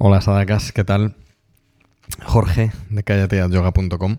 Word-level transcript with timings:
Hola 0.00 0.20
Sadakas, 0.20 0.70
¿qué 0.70 0.84
tal? 0.84 1.16
Jorge 2.24 2.70
de 2.88 3.02
callateayoga.com. 3.02 4.18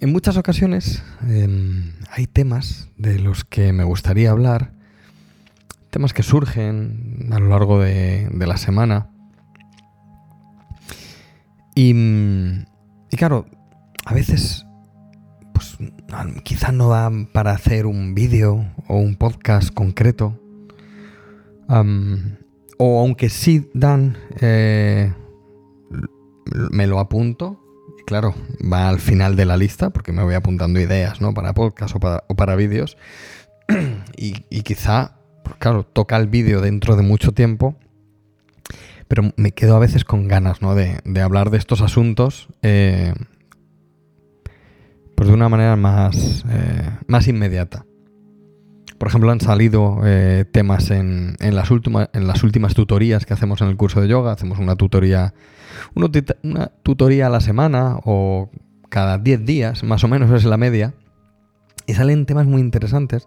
En 0.00 0.12
muchas 0.12 0.38
ocasiones 0.38 1.02
em, 1.28 1.92
hay 2.10 2.26
temas 2.26 2.88
de 2.96 3.18
los 3.18 3.44
que 3.44 3.74
me 3.74 3.84
gustaría 3.84 4.30
hablar, 4.30 4.72
temas 5.90 6.14
que 6.14 6.22
surgen 6.22 7.28
a 7.32 7.38
lo 7.38 7.48
largo 7.48 7.80
de, 7.80 8.30
la 8.32 8.56
semana. 8.56 9.10
Y, 11.74 11.94
y, 13.10 13.16
claro, 13.18 13.44
a 14.06 14.14
veces 14.14 14.64
pues 15.52 15.76
quizás 16.44 16.72
no 16.72 16.88
dan 16.88 17.26
para 17.26 17.50
hacer 17.50 17.84
un 17.84 18.14
vídeo 18.14 18.72
o 18.88 18.96
un 18.96 19.16
podcast 19.16 19.68
concreto 19.74 20.40
o 22.82 22.98
aunque 22.98 23.28
sí 23.28 23.68
dan, 23.74 24.16
eh, 24.40 25.12
me 26.70 26.86
lo 26.86 26.98
apunto. 26.98 27.60
claro, 28.06 28.34
va 28.60 28.88
al 28.88 29.00
final 29.00 29.36
de 29.36 29.44
la 29.44 29.58
lista 29.58 29.90
porque 29.90 30.12
me 30.12 30.22
voy 30.22 30.32
apuntando 30.32 30.80
ideas, 30.80 31.20
¿no? 31.20 31.34
Para 31.34 31.52
podcast 31.52 31.94
o 31.94 32.00
para, 32.00 32.56
vídeos. 32.56 32.96
y, 34.16 34.32
quizá, 34.62 35.18
pues 35.44 35.56
claro, 35.58 35.84
toca 35.84 36.16
el 36.16 36.28
vídeo 36.28 36.62
dentro 36.62 36.96
de 36.96 37.02
mucho 37.02 37.32
tiempo. 37.32 37.76
Pero 39.08 39.30
me 39.36 39.52
quedo 39.52 39.76
a 39.76 39.80
veces 39.80 40.04
con 40.04 40.26
ganas, 40.26 40.62
¿no? 40.62 40.74
De, 40.74 41.02
hablar 41.20 41.50
de 41.50 41.58
estos 41.58 41.82
asuntos. 41.82 42.48
Eh, 42.62 43.12
pues 45.16 45.28
de 45.28 45.34
una 45.34 45.50
manera 45.50 45.76
más, 45.76 46.46
eh, 46.48 46.88
más 47.08 47.28
inmediata. 47.28 47.84
Por 49.00 49.08
ejemplo, 49.08 49.30
han 49.30 49.40
salido 49.40 50.02
eh, 50.04 50.44
temas 50.52 50.90
en, 50.90 51.34
las 51.40 51.70
en 51.70 52.26
las 52.26 52.42
últimas 52.42 52.74
tutorías 52.74 53.24
que 53.24 53.32
hacemos 53.32 53.62
en 53.62 53.68
el 53.68 53.78
curso 53.78 54.02
de 54.02 54.08
yoga. 54.08 54.32
Hacemos 54.32 54.58
una 54.58 54.76
tutoría, 54.76 55.32
una, 55.94 56.66
tutoría 56.82 57.28
a 57.28 57.30
la 57.30 57.40
semana 57.40 57.96
o 58.04 58.50
cada 58.90 59.16
10 59.16 59.46
días, 59.46 59.84
más 59.84 60.04
o 60.04 60.08
menos 60.08 60.30
es 60.32 60.44
la 60.44 60.58
media. 60.58 60.92
Y 61.86 61.94
salen 61.94 62.26
temas 62.26 62.44
muy 62.44 62.60
interesantes 62.60 63.26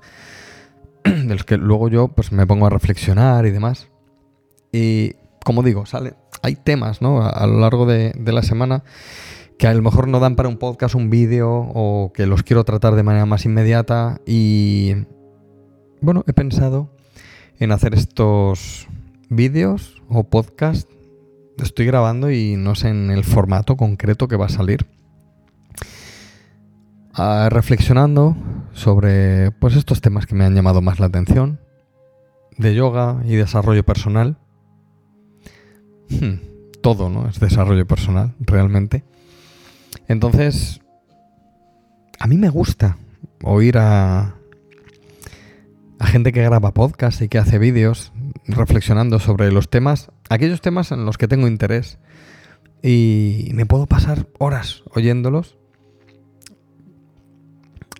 de 1.03 1.33
los 1.33 1.43
que 1.43 1.57
luego 1.57 1.89
yo 1.89 2.09
pues, 2.09 2.31
me 2.31 2.45
pongo 2.45 2.67
a 2.67 2.69
reflexionar 2.69 3.47
y 3.47 3.49
demás. 3.49 3.89
Y 4.71 5.13
como 5.43 5.63
digo, 5.63 5.87
sale, 5.87 6.13
hay 6.43 6.55
temas 6.55 7.01
¿no? 7.01 7.25
a, 7.25 7.47
lo 7.47 7.59
largo 7.59 7.87
de, 7.87 8.13
de 8.15 8.31
la 8.31 8.43
semana 8.43 8.83
que 9.57 9.65
a 9.65 9.73
lo 9.73 9.81
mejor 9.81 10.07
no 10.07 10.19
dan 10.19 10.35
para 10.35 10.49
un 10.49 10.57
podcast, 10.57 10.93
un 10.93 11.09
vídeo 11.09 11.49
o 11.51 12.11
que 12.13 12.27
los 12.27 12.43
quiero 12.43 12.63
tratar 12.63 12.93
de 12.93 13.01
manera 13.01 13.25
más 13.25 13.45
inmediata 13.45 14.21
y 14.27 14.93
bueno, 16.03 16.25
he 16.27 16.33
pensado 16.33 16.89
en 17.59 17.71
hacer 17.71 17.93
estos 17.93 18.87
vídeos 19.29 20.01
o 20.09 20.25
podcast. 20.25 20.89
Estoy 21.57 21.85
grabando 21.85 22.29
y 22.29 22.57
no 22.57 22.75
sé 22.75 22.89
en 22.89 23.09
el 23.09 23.23
formato 23.23 23.77
concreto 23.77 24.27
que 24.27 24.35
va 24.35 24.47
a 24.47 24.49
salir. 24.49 24.85
Ah, 27.13 27.47
reflexionando 27.49 28.35
sobre 28.73 29.51
pues 29.51 29.77
estos 29.77 30.01
temas 30.01 30.25
que 30.25 30.35
me 30.35 30.43
han 30.43 30.55
llamado 30.55 30.81
más 30.81 30.99
la 30.99 31.05
atención 31.05 31.61
de 32.57 32.75
yoga 32.75 33.21
y 33.23 33.35
desarrollo 33.35 33.85
personal. 33.85 34.37
Hmm, 36.09 36.33
todo, 36.81 37.09
¿no? 37.09 37.29
Es 37.29 37.39
desarrollo 37.39 37.87
personal, 37.87 38.33
realmente. 38.41 39.05
Entonces, 40.09 40.81
a 42.19 42.27
mí 42.27 42.35
me 42.35 42.49
gusta 42.49 42.97
oír 43.41 43.77
a, 43.77 44.35
a 46.03 46.07
gente 46.07 46.33
que 46.33 46.43
graba 46.43 46.73
podcast 46.73 47.21
y 47.21 47.29
que 47.29 47.37
hace 47.37 47.57
vídeos 47.59 48.11
reflexionando 48.45 49.19
sobre 49.19 49.53
los 49.53 49.69
temas, 49.69 50.11
aquellos 50.29 50.59
temas 50.59 50.91
en 50.91 51.05
los 51.05 51.17
que 51.17 51.29
tengo 51.29 51.47
interés. 51.47 51.97
Y 52.81 53.51
me 53.53 53.65
puedo 53.65 53.85
pasar 53.85 54.27
horas 54.37 54.83
oyéndolos. 54.91 55.57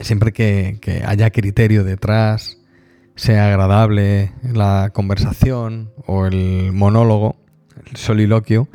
Siempre 0.01 0.33
que, 0.33 1.01
haya 1.07 1.29
criterio 1.29 1.85
detrás, 1.85 2.57
sea 3.15 3.47
agradable 3.47 4.33
la 4.43 4.89
conversación 4.93 5.93
o 6.05 6.25
el 6.25 6.73
monólogo, 6.73 7.37
el 7.89 7.95
soliloquio. 7.95 8.67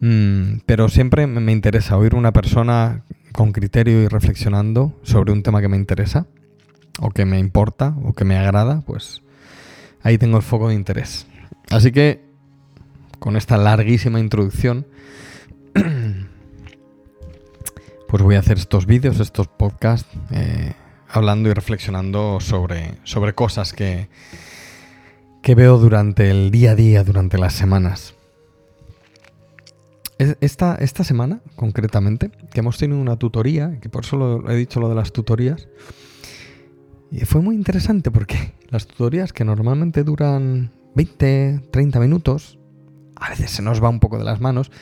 Mm, 0.00 0.58
pero 0.66 0.88
siempre 0.88 1.26
me 1.26 1.50
interesa 1.50 1.96
oír 1.96 2.14
una 2.14 2.32
persona 2.32 3.02
con 3.32 3.50
criterio 3.50 4.04
y 4.04 4.06
reflexionando 4.06 5.00
sobre 5.02 5.32
un 5.32 5.42
tema 5.42 5.60
que 5.60 5.68
me 5.68 5.76
interesa 5.76 6.28
o 7.00 7.10
que 7.10 7.24
me 7.24 7.38
importa 7.38 7.94
o 8.04 8.12
que 8.12 8.24
me 8.24 8.36
agrada, 8.36 8.82
pues 8.86 9.22
ahí 10.02 10.18
tengo 10.18 10.36
el 10.36 10.42
foco 10.42 10.68
de 10.68 10.74
interés. 10.74 11.26
Así 11.70 11.92
que 11.92 12.24
con 13.18 13.36
esta 13.36 13.56
larguísima 13.56 14.20
introducción, 14.20 14.86
pues 18.08 18.22
voy 18.22 18.36
a 18.36 18.40
hacer 18.40 18.58
estos 18.58 18.86
vídeos, 18.86 19.18
estos 19.18 19.48
podcasts, 19.48 20.08
eh, 20.30 20.74
hablando 21.08 21.48
y 21.48 21.52
reflexionando 21.52 22.38
sobre, 22.40 22.98
sobre 23.04 23.34
cosas 23.34 23.72
que, 23.72 24.08
que 25.42 25.54
veo 25.54 25.78
durante 25.78 26.30
el 26.30 26.50
día 26.50 26.72
a 26.72 26.74
día, 26.74 27.04
durante 27.04 27.38
las 27.38 27.54
semanas. 27.54 28.14
Esta, 30.18 30.76
esta 30.76 31.02
semana, 31.02 31.40
concretamente, 31.56 32.30
que 32.52 32.60
hemos 32.60 32.78
tenido 32.78 33.00
una 33.00 33.16
tutoría, 33.16 33.78
que 33.80 33.88
por 33.88 34.04
eso 34.04 34.16
lo, 34.16 34.50
he 34.50 34.54
dicho 34.54 34.80
lo 34.80 34.88
de 34.88 34.94
las 34.94 35.12
tutorías, 35.12 35.66
y 37.14 37.24
fue 37.26 37.40
muy 37.40 37.54
interesante 37.54 38.10
porque 38.10 38.54
las 38.70 38.88
tutorías 38.88 39.32
que 39.32 39.44
normalmente 39.44 40.02
duran 40.02 40.72
20, 40.96 41.68
30 41.70 42.00
minutos, 42.00 42.58
a 43.14 43.30
veces 43.30 43.52
se 43.52 43.62
nos 43.62 43.82
va 43.82 43.88
un 43.88 44.00
poco 44.00 44.18
de 44.18 44.24
las 44.24 44.40
manos. 44.40 44.72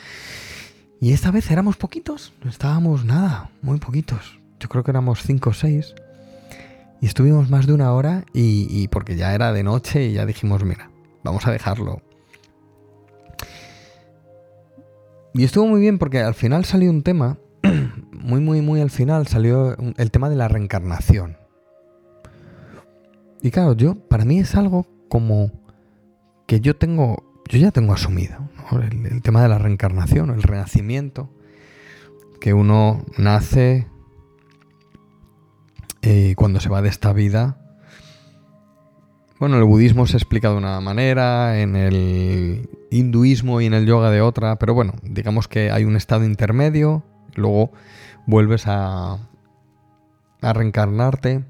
Y 0.99 1.11
esta 1.13 1.29
vez 1.29 1.51
éramos 1.51 1.77
poquitos, 1.77 2.33
no 2.43 2.49
estábamos 2.49 3.05
nada, 3.05 3.51
muy 3.61 3.77
poquitos. 3.77 4.39
Yo 4.59 4.67
creo 4.67 4.83
que 4.83 4.91
éramos 4.91 5.21
5 5.21 5.49
o 5.49 5.53
6. 5.53 5.93
Y 7.01 7.05
estuvimos 7.05 7.49
más 7.49 7.67
de 7.67 7.73
una 7.73 7.91
hora 7.93 8.25
y, 8.33 8.87
porque 8.87 9.15
ya 9.15 9.35
era 9.35 9.51
de 9.51 9.63
noche 9.63 10.05
y 10.05 10.13
ya 10.13 10.25
dijimos, 10.25 10.63
mira, 10.63 10.89
vamos 11.23 11.45
a 11.45 11.51
dejarlo. 11.51 12.01
Y 15.33 15.43
estuvo 15.43 15.67
muy 15.67 15.81
bien 15.81 15.99
porque 15.99 16.21
al 16.21 16.33
final 16.33 16.63
salió 16.63 16.89
un 16.89 17.03
tema, 17.03 17.37
muy, 18.11 18.39
muy, 18.39 18.61
muy 18.61 18.79
al 18.79 18.89
final 18.89 19.27
salió 19.27 19.75
el 19.97 20.11
tema 20.11 20.29
de 20.29 20.37
la 20.37 20.47
reencarnación. 20.47 21.42
Y 23.43 23.51
claro, 23.51 23.73
yo, 23.73 23.95
para 23.95 24.23
mí 24.23 24.39
es 24.39 24.55
algo 24.55 24.87
como 25.09 25.51
que 26.47 26.61
yo 26.61 26.77
tengo, 26.77 27.41
yo 27.49 27.59
ya 27.59 27.71
tengo 27.71 27.91
asumido, 27.91 28.37
el, 28.71 29.21
tema 29.21 29.43
de 29.43 29.49
la 29.49 29.57
reencarnación, 29.57 30.29
el 30.29 30.41
renacimiento, 30.41 31.29
que 32.39 32.53
uno 32.53 33.03
nace 33.17 33.85
eh, 36.01 36.35
cuando 36.37 36.61
se 36.61 36.69
va 36.69 36.81
de 36.81 36.87
esta 36.87 37.11
vida. 37.11 37.57
Bueno, 39.41 39.57
el 39.57 39.65
budismo 39.65 40.07
se 40.07 40.15
explica 40.15 40.49
de 40.49 40.55
una 40.55 40.79
manera, 40.79 41.59
en 41.59 41.75
el 41.75 42.69
hinduismo 42.91 43.59
y 43.59 43.65
en 43.65 43.73
el 43.73 43.85
yoga 43.85 44.09
de 44.09 44.21
otra, 44.21 44.57
pero 44.57 44.73
bueno, 44.73 44.93
digamos 45.03 45.49
que 45.49 45.69
hay 45.69 45.83
un 45.83 45.97
estado 45.97 46.23
intermedio, 46.23 47.03
luego 47.35 47.73
vuelves 48.25 48.67
a, 48.67 49.17
a 50.41 50.53
reencarnarte 50.53 51.43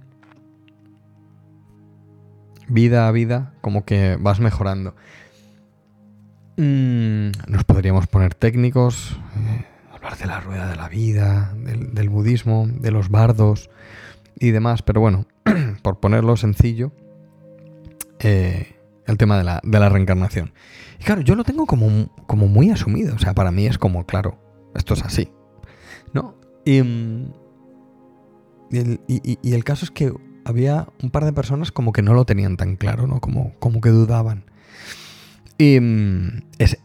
vida 2.73 3.07
a 3.07 3.11
vida, 3.11 3.53
como 3.61 3.85
que 3.85 4.17
vas 4.19 4.39
mejorando. 4.39 4.95
Mm, 6.57 7.31
nos 7.47 7.63
podríamos 7.65 8.07
poner 8.07 8.33
técnicos, 8.33 9.17
eh, 9.37 9.65
hablar 9.91 10.17
de 10.17 10.25
la 10.25 10.39
rueda 10.39 10.69
de 10.69 10.75
la 10.75 10.89
vida, 10.89 11.53
del, 11.55 12.09
budismo, 12.09 12.67
de 12.67 12.91
los 12.91 13.09
bardos 13.09 13.69
y 14.39 14.51
demás, 14.51 14.81
pero 14.81 15.01
bueno, 15.01 15.25
por 15.83 15.99
ponerlo 15.99 16.35
sencillo, 16.35 16.91
eh, 18.19 18.75
el 19.05 19.17
tema 19.17 19.37
de 19.37 19.43
la, 19.43 19.61
de 19.63 19.79
la, 19.79 19.89
reencarnación. 19.89 20.53
Y 20.99 21.03
claro, 21.03 21.21
yo 21.21 21.35
lo 21.35 21.43
tengo 21.43 21.65
como, 21.65 22.13
como 22.25 22.47
muy 22.47 22.69
asumido, 22.71 23.15
o 23.15 23.19
sea, 23.19 23.33
para 23.33 23.51
mí 23.51 23.67
es 23.67 23.77
como, 23.77 24.05
claro, 24.05 24.39
esto 24.75 24.93
es 24.95 25.03
así, 25.03 25.31
¿no? 26.13 26.35
y, 26.65 26.81
mm, 26.81 27.33
y 28.71 29.53
el 29.53 29.63
caso 29.63 29.85
es 29.85 29.91
que 29.91 30.11
había 30.45 30.87
un 31.01 31.09
par 31.09 31.25
de 31.25 31.33
personas 31.33 31.71
como 31.71 31.93
que 31.93 32.01
no 32.01 32.13
lo 32.13 32.25
tenían 32.25 32.57
tan 32.57 32.75
claro, 32.75 33.07
¿no? 33.07 33.19
Como, 33.19 33.53
como 33.59 33.81
que 33.81 33.89
dudaban. 33.89 34.43
Y 35.57 35.79
mm, 35.79 36.43
es, 36.59 36.77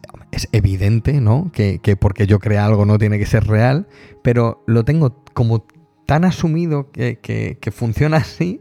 evidente, 0.52 1.20
¿no? 1.20 1.50
Que, 1.52 1.80
porque 1.98 2.26
yo 2.26 2.38
crea 2.38 2.64
algo 2.64 2.84
no 2.84 2.98
tiene 2.98 3.18
que 3.18 3.26
ser 3.26 3.46
real, 3.46 3.88
pero 4.22 4.62
lo 4.66 4.84
tengo 4.84 5.24
como 5.34 5.66
tan 6.06 6.24
asumido 6.24 6.90
que, 6.92 7.58
funciona 7.72 8.16
así 8.18 8.60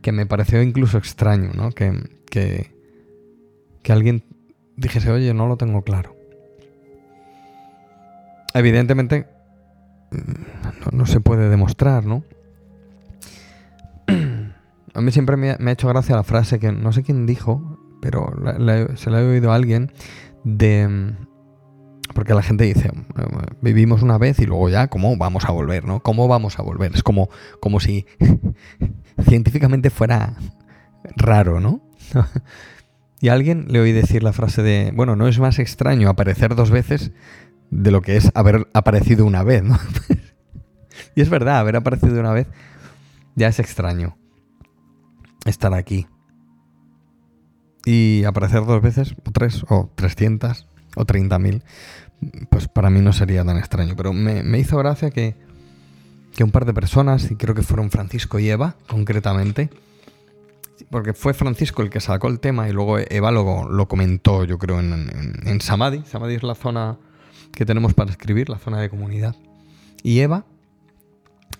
que 0.00 0.12
me 0.12 0.26
pareció 0.26 0.62
incluso 0.62 0.98
extraño, 0.98 1.52
¿no? 1.54 1.70
Que, 1.70 1.92
que, 2.28 3.92
alguien 3.92 4.24
dijese, 4.76 5.10
oye, 5.10 5.32
no 5.32 5.46
lo 5.46 5.56
tengo 5.56 5.82
claro. 5.82 6.16
Evidentemente, 8.54 9.26
mm, 10.10 10.96
no 10.96 11.06
se 11.06 11.20
puede 11.20 11.48
demostrar, 11.48 12.04
¿no? 12.04 12.24
A 14.94 15.00
mí 15.00 15.10
siempre 15.10 15.36
me 15.36 15.50
ha, 15.50 15.72
hecho 15.72 15.88
gracia 15.88 16.16
la 16.16 16.22
frase 16.22 16.58
que 16.58 16.72
no 16.72 16.92
sé 16.92 17.02
quién 17.02 17.26
dijo, 17.26 17.78
pero 18.00 18.32
se 18.96 19.10
la 19.10 19.20
he 19.20 19.24
oído 19.24 19.52
a 19.52 19.54
alguien, 19.54 19.92
de... 20.44 21.14
Porque 22.14 22.34
la 22.34 22.42
gente 22.42 22.64
dice, 22.64 22.90
vivimos 23.62 24.02
una 24.02 24.18
vez 24.18 24.38
y 24.38 24.44
luego 24.44 24.68
ya, 24.68 24.88
¿cómo 24.88 25.16
vamos 25.16 25.46
a 25.46 25.52
volver? 25.52 25.86
¿no? 25.86 26.00
¿Cómo 26.00 26.28
vamos 26.28 26.58
a 26.58 26.62
volver? 26.62 26.94
Es 26.94 27.02
como, 27.02 27.30
como 27.58 27.80
si 27.80 28.04
científicamente 29.28 29.88
fuera 29.88 30.34
raro, 31.16 31.60
¿no? 31.60 31.80
y 33.20 33.28
a 33.28 33.32
alguien 33.32 33.66
le 33.68 33.80
oí 33.80 33.92
decir 33.92 34.22
la 34.22 34.34
frase 34.34 34.62
de, 34.62 34.92
bueno, 34.94 35.16
no 35.16 35.26
es 35.26 35.38
más 35.38 35.58
extraño 35.58 36.10
aparecer 36.10 36.54
dos 36.54 36.70
veces 36.70 37.12
de 37.70 37.90
lo 37.90 38.02
que 38.02 38.16
es 38.16 38.30
haber 38.34 38.68
aparecido 38.74 39.24
una 39.24 39.42
vez, 39.42 39.62
¿no? 39.62 39.78
y 41.14 41.22
es 41.22 41.30
verdad, 41.30 41.60
haber 41.60 41.76
aparecido 41.76 42.20
una 42.20 42.32
vez 42.32 42.46
ya 43.36 43.48
es 43.48 43.58
extraño. 43.58 44.18
Estar 45.44 45.74
aquí. 45.74 46.06
Y 47.84 48.24
aparecer 48.24 48.64
dos 48.64 48.80
veces, 48.80 49.14
o 49.26 49.30
tres, 49.32 49.64
o 49.68 49.90
trescientas, 49.94 50.68
o 50.94 51.04
treinta 51.04 51.38
mil, 51.38 51.64
pues 52.50 52.68
para 52.68 52.90
mí 52.90 53.00
no 53.00 53.12
sería 53.12 53.44
tan 53.44 53.56
extraño. 53.58 53.94
Pero 53.96 54.12
me, 54.12 54.42
me 54.42 54.58
hizo 54.58 54.78
gracia 54.78 55.10
que, 55.10 55.34
que 56.34 56.44
un 56.44 56.52
par 56.52 56.64
de 56.64 56.74
personas, 56.74 57.30
y 57.30 57.36
creo 57.36 57.54
que 57.54 57.62
fueron 57.62 57.90
Francisco 57.90 58.38
y 58.38 58.48
Eva, 58.48 58.76
concretamente, 58.86 59.70
porque 60.90 61.12
fue 61.12 61.34
Francisco 61.34 61.82
el 61.82 61.90
que 61.90 62.00
sacó 62.00 62.28
el 62.28 62.40
tema 62.40 62.68
y 62.68 62.72
luego 62.72 62.98
Eva 62.98 63.30
lo, 63.30 63.68
lo 63.68 63.88
comentó, 63.88 64.44
yo 64.44 64.58
creo, 64.58 64.80
en, 64.80 65.40
en, 65.44 65.60
Samadhi. 65.60 66.02
Samadhi 66.06 66.34
es 66.34 66.42
la 66.42 66.54
zona 66.54 66.98
que 67.52 67.64
tenemos 67.64 67.94
para 67.94 68.10
escribir, 68.10 68.48
la 68.48 68.58
zona 68.58 68.80
de 68.80 68.90
comunidad. 68.90 69.36
Y 70.02 70.20
Eva 70.20 70.44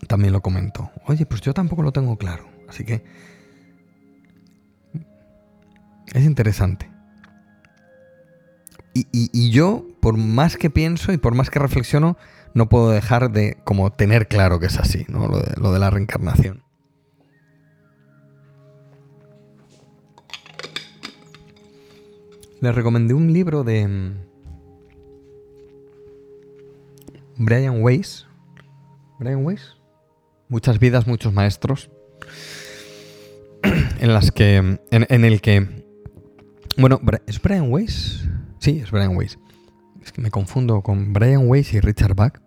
también 0.08 0.32
lo 0.32 0.40
comentó. 0.40 0.90
Oye, 1.06 1.26
pues 1.26 1.40
yo 1.40 1.54
tampoco 1.54 1.82
lo 1.82 1.92
tengo 1.92 2.16
claro. 2.16 2.48
Así 2.68 2.84
que 2.84 3.04
es 6.12 6.24
interesante. 6.24 6.92
Y, 8.94 9.06
y, 9.12 9.50
yo, 9.50 9.86
por 10.00 10.18
más 10.18 10.56
que 10.56 10.68
pienso 10.68 11.12
y 11.12 11.16
por 11.16 11.34
más 11.34 11.48
que 11.48 11.58
reflexiono, 11.58 12.18
no 12.52 12.68
puedo 12.68 12.90
dejar 12.90 13.30
de 13.30 13.56
como 13.64 13.90
tener 13.90 14.28
claro 14.28 14.60
que 14.60 14.66
es 14.66 14.78
así, 14.78 15.06
¿no? 15.08 15.28
Lo 15.28 15.72
de, 15.72 15.78
la 15.78 15.88
reencarnación. 15.88 16.62
Le 22.60 22.70
recomendé 22.70 23.14
un 23.14 23.32
libro 23.32 23.64
de 23.64 23.88
mm, 23.88 24.14
Brian 27.38 27.82
Weiss. 27.82 28.26
Brian 29.18 29.44
Weiss. 29.44 29.76
Muchas 30.48 30.78
vidas, 30.78 31.06
muchos 31.06 31.32
maestros. 31.32 31.90
En 34.00 34.12
las 34.12 34.32
que. 34.32 34.56
En, 34.56 34.80
en 34.90 35.24
el 35.24 35.40
que. 35.40 35.81
Bueno, 36.76 37.00
¿es 37.26 37.40
Brian 37.40 37.70
Weiss? 37.70 38.28
Sí, 38.58 38.80
es 38.82 38.90
Brian 38.90 39.16
Weiss. 39.16 39.38
Es 40.02 40.12
que 40.12 40.20
me 40.20 40.30
confundo 40.30 40.82
con 40.82 41.12
Brian 41.12 41.48
Weiss 41.48 41.74
y 41.74 41.80
Richard 41.80 42.14
Bach. 42.14 42.40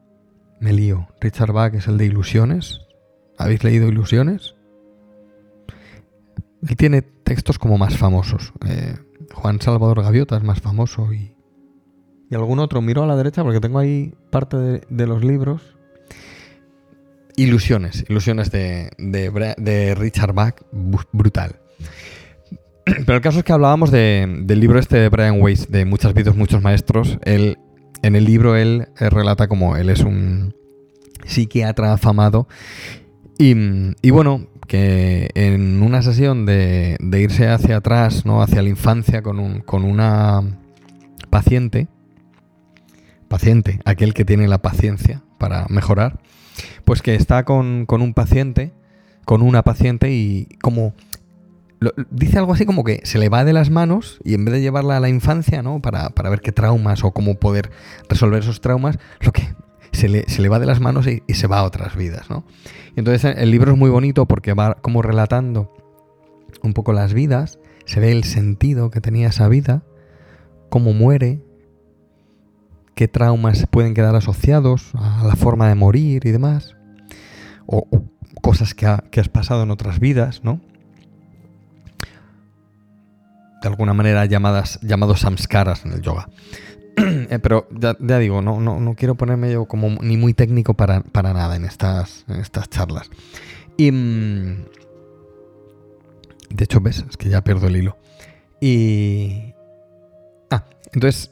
Me 0.60 0.74
lío. 0.74 1.07
Richard 1.22 1.51
Bach 1.51 1.74
es 1.74 1.88
el 1.88 1.98
de 1.98 2.06
Ilusiones. 2.06 2.81
¿Habéis 3.38 3.63
leído 3.63 3.88
Ilusiones? 3.88 4.56
Él 6.68 6.75
tiene 6.75 7.01
textos 7.01 7.60
como 7.60 7.77
más 7.77 7.98
famosos. 7.98 8.54
Eh, 8.66 8.95
Juan 9.33 9.62
Salvador 9.62 10.01
Gaviota 10.01 10.38
es 10.38 10.44
más 10.44 10.62
famoso 10.62 11.13
y, 11.13 11.36
y 12.30 12.36
algún 12.36 12.60
otro. 12.60 12.81
Miro 12.81 13.04
a 13.04 13.07
la 13.07 13.16
derecha 13.16 13.44
porque 13.44 13.60
tengo 13.60 13.80
ahí 13.80 14.13
parte 14.31 14.57
de, 14.57 15.07
los 15.07 15.24
libros. 15.24 15.62
Ilusiones, 17.36 18.06
ilusiones 18.10 18.50
de, 18.51 18.89
de, 18.98 19.95
Richard 19.95 20.33
Bach, 20.33 20.56
brutal. 20.72 21.60
Pero 23.06 23.16
el 23.16 23.22
caso 23.22 23.40
es 23.40 23.44
que 23.46 23.54
hablábamos 23.54 23.92
del 23.92 24.46
libro 24.48 24.80
este 24.80 24.98
de 24.98 25.10
Brian 25.10 25.42
Weiss, 25.42 25.72
de 25.72 25.86
Muchas 25.86 26.14
vidas, 26.14 26.36
muchos 26.36 26.62
maestros. 26.62 27.18
Él, 27.24 27.58
en 28.02 28.16
el 28.16 28.26
libro 28.26 28.56
él, 28.56 28.88
relata 29.00 29.48
como 29.48 29.76
él 29.76 29.90
es 29.90 30.02
un 30.02 30.54
psiquiatra 31.26 31.94
afamado 31.94 32.48
y, 33.38 33.56
y 34.02 34.12
bueno, 34.12 34.48
que 34.68 35.30
en 35.36 35.82
una 35.82 36.02
sesión 36.02 36.46
de, 36.46 36.98
irse 37.14 37.48
hacia 37.48 37.78
atrás, 37.78 38.26
¿no? 38.26 38.42
hacia 38.42 38.62
la 38.62 38.70
infancia 38.70 39.22
con, 39.22 39.40
un, 39.40 39.62
con 39.62 39.84
una 39.84 40.42
paciente, 41.30 41.88
paciente, 43.28 43.80
aquel 43.86 44.14
que 44.14 44.26
tiene 44.26 44.48
la 44.48 44.62
paciencia 44.62 45.22
para 45.38 45.66
mejorar, 45.70 46.20
pues 46.84 47.02
que 47.02 47.16
está 47.16 47.44
con, 47.44 47.86
un 47.90 48.14
paciente, 48.14 48.74
con 49.26 49.42
una 49.42 49.64
paciente 49.64 50.12
y 50.12 50.48
como 50.62 50.94
dice 52.10 52.38
algo 52.38 52.54
así 52.54 52.66
como 52.66 52.83
que 52.83 53.01
se 53.04 53.19
le 53.19 53.30
va 53.30 53.44
de 53.44 53.54
las 53.54 53.69
manos 53.69 54.19
y 54.24 54.33
en 54.33 54.45
vez 54.45 54.54
de 54.56 54.62
llevarla 54.62 54.98
a 54.98 55.00
la 55.00 55.10
infancia, 55.10 55.62
¿no? 55.62 55.81
Para, 55.81 56.10
para 56.10 56.30
ver 56.30 56.42
qué 56.42 56.51
traumas 56.51 57.04
o 57.04 57.12
cómo 57.12 57.36
poder 57.36 57.72
resolver 58.10 58.42
esos 58.42 58.62
traumas, 58.62 58.98
lo 59.22 59.31
que 59.31 59.56
se 59.95 60.42
le, 60.42 60.50
va 60.50 60.60
de 60.60 60.66
las 60.66 60.80
manos 60.80 61.07
y, 61.07 61.22
se 61.33 61.48
va 61.48 61.60
a 61.60 61.63
otras 61.63 61.95
vidas, 61.95 62.30
¿no? 62.30 62.44
Y 62.95 63.00
entonces 63.00 63.36
el 63.38 63.51
libro 63.51 63.72
es 63.72 63.77
muy 63.77 63.89
bonito 63.89 64.27
porque 64.27 64.54
va 64.54 64.75
como 64.75 65.01
relatando 65.01 65.74
un 66.62 66.74
poco 66.74 66.94
las 66.94 67.13
vidas, 67.13 67.60
se 67.86 68.00
ve 68.00 68.12
el 68.12 68.24
sentido 68.24 68.89
que 68.89 69.01
tenía 69.01 69.30
esa 69.30 69.48
vida, 69.48 69.83
cómo 70.69 70.94
muere, 70.94 71.42
qué 72.94 73.07
traumas 73.07 73.66
pueden 73.69 73.94
quedar 73.94 74.16
asociados 74.16 74.92
a 74.95 75.24
la 75.25 75.36
forma 75.36 75.68
de 75.68 75.75
morir 75.75 76.25
y 76.25 76.31
demás, 76.31 76.75
o, 77.66 77.88
cosas 78.42 78.74
que, 78.74 78.88
que, 79.12 79.19
has 79.19 79.30
pasado 79.30 79.63
en 79.63 79.72
otras 79.72 80.00
vidas, 80.00 80.44
¿no? 80.44 80.62
De 83.62 83.68
alguna 83.68 83.94
manera 83.94 84.25
llamadas, 84.25 84.80
llamados 84.81 85.22
samskaras 85.22 85.86
en 85.86 85.94
el 85.94 86.02
yoga. 86.02 86.30
Eh, 87.28 87.40
pero 87.40 87.68
ya, 87.72 87.94
digo, 88.19 88.42
no, 88.42 88.62
no, 88.62 88.80
no, 88.80 88.96
quiero 88.96 89.16
ponerme 89.16 89.52
yo 89.52 89.66
como 89.66 89.90
ni 90.02 90.16
muy 90.16 90.34
técnico 90.34 90.75
para, 90.75 91.04
nada 91.13 91.56
en 91.56 91.66
estas, 91.66 92.24
en 92.28 92.38
estas 92.38 92.69
charlas. 92.69 93.10
Y. 93.78 93.92
Mm, 93.92 94.66
de 96.52 96.63
hecho, 96.63 96.80
ves, 96.80 97.04
es 97.10 97.18
que 97.18 97.30
ya 97.30 97.44
pierdo 97.44 97.68
el 97.68 97.75
hilo. 97.75 97.98
Y. 98.62 99.56
Ah, 100.51 100.66
entonces, 100.94 101.31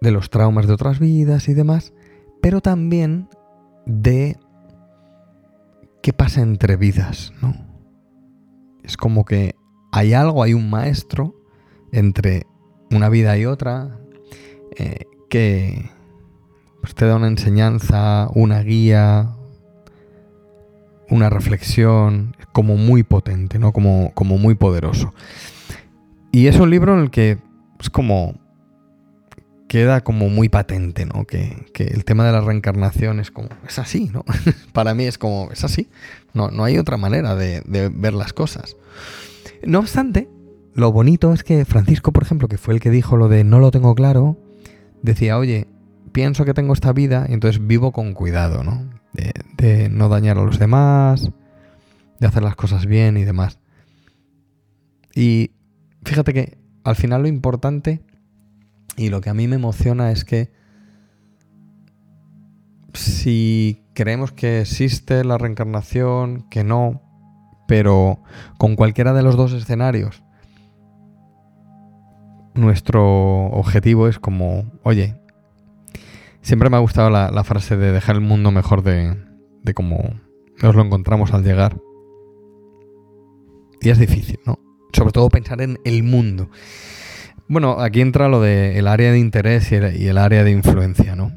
de 0.00 0.10
los 0.10 0.30
traumas 0.30 0.66
de 0.66 0.74
otras 0.74 0.98
vidas 0.98 1.48
y 1.48 1.54
demás, 1.54 1.92
pero 2.40 2.60
también 2.60 3.28
de 3.86 4.36
qué 6.02 6.12
pasa 6.12 6.42
entre 6.42 6.76
vidas, 6.76 7.32
¿no? 7.40 7.54
Es 8.82 8.96
como 8.96 9.24
que 9.24 9.54
hay 9.92 10.12
algo, 10.12 10.42
hay 10.42 10.54
un 10.54 10.68
maestro 10.68 11.34
entre 11.92 12.46
una 12.90 13.08
vida 13.08 13.36
y 13.38 13.46
otra, 13.46 13.98
eh, 14.76 15.06
que 15.30 15.90
pues, 16.80 16.94
te 16.94 17.06
da 17.06 17.16
una 17.16 17.28
enseñanza, 17.28 18.28
una 18.34 18.62
guía, 18.62 19.36
una 21.08 21.30
reflexión 21.30 22.36
como 22.52 22.76
muy 22.76 23.02
potente, 23.02 23.58
¿no? 23.58 23.72
Como, 23.72 24.12
como 24.14 24.38
muy 24.38 24.54
poderoso. 24.54 25.14
Y 26.32 26.46
es 26.46 26.58
un 26.58 26.70
libro 26.70 26.94
en 26.94 27.00
el 27.00 27.10
que 27.10 27.38
es 27.78 27.90
como 27.90 28.42
queda 29.72 30.02
como 30.02 30.28
muy 30.28 30.50
patente, 30.50 31.06
¿no? 31.06 31.24
Que, 31.24 31.64
el 31.78 32.04
tema 32.04 32.26
de 32.26 32.32
la 32.32 32.42
reencarnación 32.42 33.20
es 33.20 33.30
como, 33.30 33.48
es 33.66 33.78
así, 33.78 34.10
¿no? 34.12 34.22
Para 34.74 34.94
mí 34.94 35.04
es 35.04 35.16
como, 35.16 35.50
es 35.50 35.64
así. 35.64 35.88
No, 36.34 36.50
no 36.50 36.64
hay 36.64 36.76
otra 36.76 36.98
manera 36.98 37.34
de, 37.34 37.62
ver 37.64 38.12
las 38.12 38.34
cosas. 38.34 38.76
No 39.64 39.78
obstante, 39.78 40.28
lo 40.74 40.90
bonito 40.90 41.32
es 41.32 41.44
que 41.44 41.64
Francisco, 41.64 42.12
por 42.12 42.22
ejemplo, 42.22 42.48
que 42.48 42.58
fue 42.58 42.74
el 42.74 42.80
que 42.80 42.90
dijo 42.90 43.16
lo 43.16 43.28
de 43.28 43.44
no 43.44 43.58
lo 43.58 43.70
tengo 43.70 43.94
claro, 43.94 44.38
decía, 45.02 45.36
oye, 45.36 45.68
pienso 46.12 46.44
que 46.44 46.54
tengo 46.54 46.72
esta 46.72 46.92
vida 46.92 47.26
y 47.28 47.34
entonces 47.34 47.66
vivo 47.66 47.92
con 47.92 48.14
cuidado, 48.14 48.64
¿no? 48.64 48.88
De, 49.58 49.88
no 49.90 50.08
dañar 50.08 50.38
a 50.38 50.44
los 50.44 50.58
demás, 50.58 51.30
de 52.18 52.26
hacer 52.26 52.42
las 52.42 52.56
cosas 52.56 52.86
bien 52.86 53.16
y 53.16 53.24
demás. 53.24 53.58
Y 55.14 55.52
fíjate 56.04 56.32
que 56.32 56.58
al 56.84 56.96
final 56.96 57.22
lo 57.22 57.28
importante 57.28 58.02
y 58.96 59.10
lo 59.10 59.20
que 59.20 59.30
a 59.30 59.34
mí 59.34 59.46
me 59.48 59.56
emociona 59.56 60.10
es 60.10 60.24
que 60.24 60.50
si 62.94 63.84
creemos 63.94 64.32
que 64.32 64.62
existe 64.62 65.22
la 65.22 65.38
reencarnación, 65.38 66.48
que 66.50 66.64
no, 66.64 67.02
pero 67.68 68.22
con 68.58 68.74
cualquiera 68.74 69.12
de 69.12 69.22
los 69.22 69.36
dos 69.36 69.52
escenarios 69.52 70.22
nuestro 72.54 73.46
objetivo 73.46 74.08
es 74.08 74.18
como, 74.18 74.70
oye, 74.82 75.16
siempre 76.42 76.70
me 76.70 76.76
ha 76.76 76.80
gustado 76.80 77.10
la, 77.10 77.44
frase 77.44 77.76
de 77.76 77.92
dejar 77.92 78.16
el 78.16 78.22
mundo 78.22 78.50
mejor 78.50 78.82
de, 78.82 79.16
de 79.62 79.74
como 79.74 80.20
nos 80.62 80.74
lo 80.74 80.82
encontramos 80.82 81.32
al 81.32 81.44
llegar. 81.44 81.76
Y 83.80 83.90
es 83.90 83.98
difícil, 83.98 84.38
¿no? 84.46 84.58
Sobre 84.92 85.12
todo 85.12 85.28
pensar 85.28 85.60
en 85.60 85.78
el 85.84 86.02
mundo. 86.02 86.50
Bueno, 87.48 87.80
aquí 87.80 88.00
entra 88.00 88.28
lo 88.28 88.40
del 88.40 88.76
el 88.76 88.86
área 88.86 89.10
de 89.12 89.18
interés 89.18 89.72
y 89.72 89.76
el, 89.76 90.18
área 90.18 90.44
de 90.44 90.52
influencia, 90.52 91.16
¿no? 91.16 91.32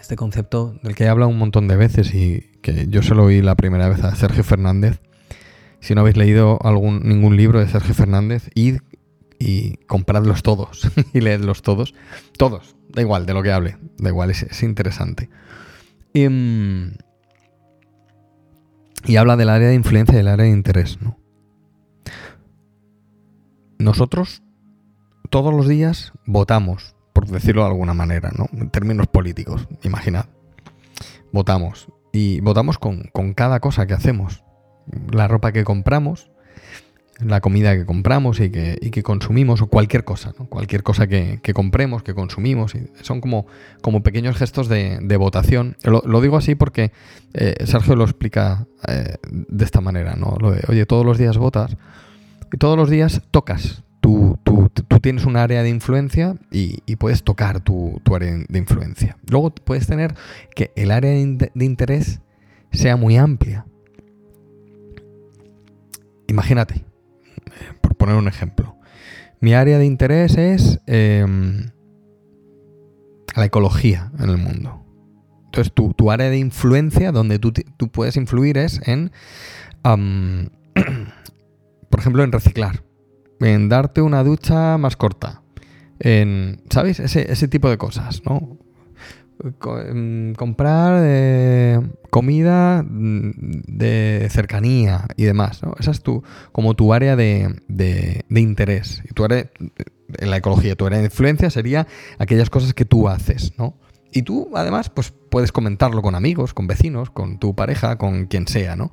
Este 0.00 0.16
concepto 0.16 0.78
del 0.82 0.94
que 0.94 1.04
he 1.04 1.08
hablado 1.08 1.30
un 1.30 1.38
montón 1.38 1.68
de 1.68 1.76
veces 1.76 2.14
y 2.14 2.52
que 2.62 2.86
yo 2.88 3.02
se 3.02 3.14
lo 3.14 3.24
oí 3.24 3.42
la 3.42 3.54
primera 3.54 3.88
vez 3.88 4.02
a 4.02 4.14
Sergio 4.14 4.44
Fernández. 4.44 5.00
Si 5.80 5.94
no 5.94 6.02
habéis 6.02 6.16
leído 6.16 6.58
algún, 6.62 7.00
ningún 7.02 7.36
libro 7.36 7.60
de 7.60 7.68
Sergio 7.68 7.94
Fernández, 7.94 8.50
id 8.54 8.78
y 9.38 9.76
compradlos 9.86 10.42
todos 10.42 10.88
y 11.12 11.20
leedlos 11.20 11.62
todos. 11.62 11.94
Todos, 12.36 12.76
da 12.88 13.02
igual 13.02 13.26
de 13.26 13.34
lo 13.34 13.42
que 13.42 13.52
hable, 13.52 13.76
da 13.98 14.10
igual, 14.10 14.30
es, 14.30 14.62
interesante. 14.62 15.28
Y, 16.12 16.28
mm, 16.28 16.96
y, 19.06 19.16
habla 19.16 19.36
del 19.36 19.48
área 19.48 19.68
de 19.68 19.74
influencia 19.74 20.14
y 20.14 20.18
del 20.18 20.28
área 20.28 20.46
de 20.46 20.52
interés, 20.52 21.00
¿no? 21.00 21.18
Nosotros 23.78 24.42
todos 25.30 25.52
los 25.52 25.68
días 25.68 26.12
votamos, 26.26 26.94
por 27.12 27.26
decirlo 27.26 27.62
de 27.62 27.68
alguna 27.68 27.92
manera, 27.92 28.30
¿no? 28.36 28.46
En 28.52 28.70
términos 28.70 29.08
políticos, 29.08 29.66
imaginad. 29.82 30.26
Votamos. 31.32 31.88
Y 32.12 32.40
votamos 32.40 32.78
con, 32.78 33.10
con 33.12 33.34
cada 33.34 33.58
cosa 33.58 33.86
que 33.86 33.94
hacemos. 33.94 34.44
La 35.10 35.26
ropa 35.26 35.50
que 35.50 35.64
compramos, 35.64 36.30
la 37.20 37.40
comida 37.40 37.76
que 37.76 37.86
compramos 37.86 38.40
y 38.40 38.50
que, 38.50 39.02
consumimos, 39.02 39.62
o 39.62 39.66
cualquier 39.66 40.04
cosa, 40.04 40.34
¿no? 40.38 40.46
cualquier 40.46 40.82
cosa 40.82 41.06
que, 41.06 41.40
compremos, 41.54 42.02
que 42.02 42.14
consumimos. 42.14 42.74
Son 43.02 43.20
como, 43.20 43.46
pequeños 44.02 44.36
gestos 44.36 44.68
de, 44.68 45.16
votación. 45.16 45.76
Lo, 45.84 46.20
digo 46.20 46.36
así 46.36 46.54
porque 46.54 46.92
eh, 47.34 47.54
Sergio 47.66 47.96
lo 47.96 48.04
explica 48.04 48.66
eh, 48.88 49.16
de 49.30 49.64
esta 49.64 49.80
manera, 49.80 50.16
¿no? 50.16 50.36
Lo 50.40 50.50
de, 50.50 50.62
oye, 50.68 50.86
todos 50.86 51.06
los 51.06 51.18
días 51.18 51.38
votas 51.38 51.76
y 52.52 52.56
todos 52.56 52.76
los 52.76 52.90
días 52.90 53.22
tocas. 53.30 53.82
Tú, 54.00 54.38
tienes 55.00 55.26
un 55.26 55.36
área 55.36 55.62
de 55.62 55.68
influencia 55.68 56.36
y, 56.50 56.96
puedes 56.96 57.24
tocar 57.24 57.60
tu, 57.60 58.00
tu, 58.04 58.14
área 58.14 58.32
de 58.48 58.58
influencia. 58.58 59.18
Luego 59.28 59.54
puedes 59.54 59.86
tener 59.86 60.14
que 60.54 60.72
el 60.76 60.90
área 60.90 61.10
de, 61.10 61.50
interés 61.64 62.20
sea 62.72 62.96
muy 62.96 63.16
amplia. 63.16 63.66
Imagínate, 66.26 66.84
poner 68.04 68.18
un 68.18 68.28
ejemplo. 68.28 68.76
Mi 69.40 69.54
área 69.54 69.78
de 69.78 69.86
interés 69.86 70.36
es 70.36 70.78
eh, 70.86 71.24
la 73.34 73.46
ecología 73.46 74.12
en 74.18 74.28
el 74.28 74.36
mundo. 74.36 74.84
Entonces, 75.46 75.72
tu, 75.72 75.94
tu 75.94 76.10
área 76.10 76.28
de 76.28 76.36
influencia, 76.36 77.12
donde 77.12 77.38
tú, 77.38 77.52
tú, 77.52 77.90
puedes 77.90 78.16
influir, 78.16 78.58
es 78.58 78.86
en, 78.86 79.10
por 79.82 80.50
ejemplo, 81.98 82.24
en 82.24 82.32
reciclar, 82.32 82.84
en 83.40 83.70
darte 83.70 84.02
una 84.02 84.22
ducha 84.22 84.76
más 84.76 84.98
corta, 84.98 85.40
en, 85.98 86.62
¿sabes? 86.68 87.00
Ese, 87.00 87.32
ese 87.32 87.48
tipo 87.48 87.70
de 87.70 87.78
cosas, 87.78 88.20
¿no? 88.26 88.58
Em, 89.42 90.32
comprar 90.34 91.02
eh, 91.04 91.80
comida 92.10 92.82
mm, 92.82 93.62
de 93.66 94.28
cercanía 94.30 95.06
y 95.16 95.24
demás. 95.24 95.62
¿no? 95.62 95.74
Esa 95.78 95.90
es 95.90 96.02
tu, 96.02 96.22
como 96.52 96.74
tu 96.74 96.92
área 96.92 97.16
de, 97.16 97.54
de, 97.68 98.24
de 98.28 98.40
interés. 98.40 99.02
Y 99.08 99.12
tu 99.12 99.24
área, 99.24 99.50
en 100.18 100.30
la 100.30 100.36
ecología, 100.36 100.76
tu 100.76 100.86
área 100.86 100.98
de 101.00 101.06
influencia 101.06 101.50
sería 101.50 101.86
aquellas 102.18 102.48
cosas 102.48 102.74
que 102.74 102.84
tú 102.84 103.08
haces, 103.08 103.52
¿no? 103.58 103.74
Y 104.12 104.22
tú, 104.22 104.50
además, 104.54 104.90
pues 104.90 105.12
puedes 105.28 105.50
comentarlo 105.50 106.00
con 106.00 106.14
amigos, 106.14 106.54
con 106.54 106.68
vecinos, 106.68 107.10
con 107.10 107.40
tu 107.40 107.56
pareja, 107.56 107.98
con 107.98 108.26
quien 108.26 108.46
sea, 108.46 108.76
¿no? 108.76 108.92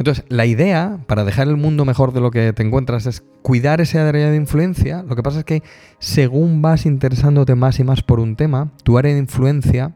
Entonces, 0.00 0.24
la 0.30 0.46
idea 0.46 0.98
para 1.06 1.24
dejar 1.24 1.46
el 1.46 1.58
mundo 1.58 1.84
mejor 1.84 2.14
de 2.14 2.22
lo 2.22 2.30
que 2.30 2.54
te 2.54 2.62
encuentras 2.62 3.04
es 3.04 3.22
cuidar 3.42 3.82
ese 3.82 3.98
área 3.98 4.30
de 4.30 4.36
influencia. 4.36 5.02
Lo 5.02 5.14
que 5.14 5.22
pasa 5.22 5.40
es 5.40 5.44
que 5.44 5.62
según 5.98 6.62
vas 6.62 6.86
interesándote 6.86 7.54
más 7.54 7.78
y 7.80 7.84
más 7.84 8.02
por 8.02 8.18
un 8.18 8.34
tema, 8.34 8.72
tu 8.82 8.96
área 8.96 9.12
de 9.12 9.18
influencia 9.18 9.94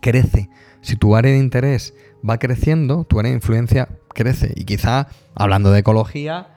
crece. 0.00 0.50
Si 0.80 0.96
tu 0.96 1.14
área 1.14 1.30
de 1.30 1.38
interés 1.38 1.94
va 2.28 2.40
creciendo, 2.40 3.04
tu 3.04 3.20
área 3.20 3.30
de 3.30 3.36
influencia 3.36 3.88
crece. 4.08 4.52
Y 4.56 4.64
quizá, 4.64 5.06
hablando 5.36 5.70
de 5.70 5.78
ecología, 5.78 6.48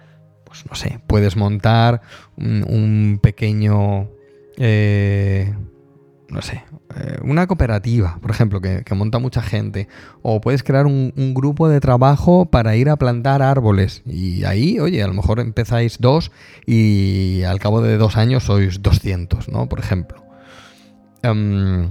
pues 0.44 0.65
no 0.68 0.74
sé, 0.75 1.00
puedes 1.06 1.38
montar 1.38 2.01
un, 2.36 3.20
pequeño... 3.22 4.10
Eh, 4.58 5.53
no 6.30 6.42
sé, 6.42 6.64
eh, 6.96 7.18
una 7.24 7.48
cooperativa, 7.48 8.20
por 8.22 8.32
ejemplo, 8.32 8.62
que, 8.62 8.84
que, 8.84 8.96
monta 8.96 9.20
mucha 9.20 9.42
gente, 9.42 9.88
o 10.22 10.42
puedes 10.42 10.64
crear 10.64 10.86
un, 10.86 11.14
un, 11.16 11.34
grupo 11.34 11.68
de 11.68 11.80
trabajo 11.80 12.46
para 12.46 12.76
ir 12.76 12.90
a 12.90 12.98
plantar 12.98 13.42
árboles. 13.42 14.04
Y 14.06 14.44
ahí, 14.44 14.80
oye, 14.80 15.02
a 15.02 15.08
lo 15.08 15.14
mejor 15.14 15.40
empezáis 15.40 15.98
dos 16.00 16.32
y 16.66 17.44
al 17.44 17.60
cabo 17.60 17.82
de 17.82 17.98
dos 17.98 18.18
años 18.18 18.44
sois 18.44 18.82
200, 18.82 19.50
¿no? 19.50 19.68
Por 19.68 19.80
ejemplo. 19.80 20.24
Um, 21.24 21.90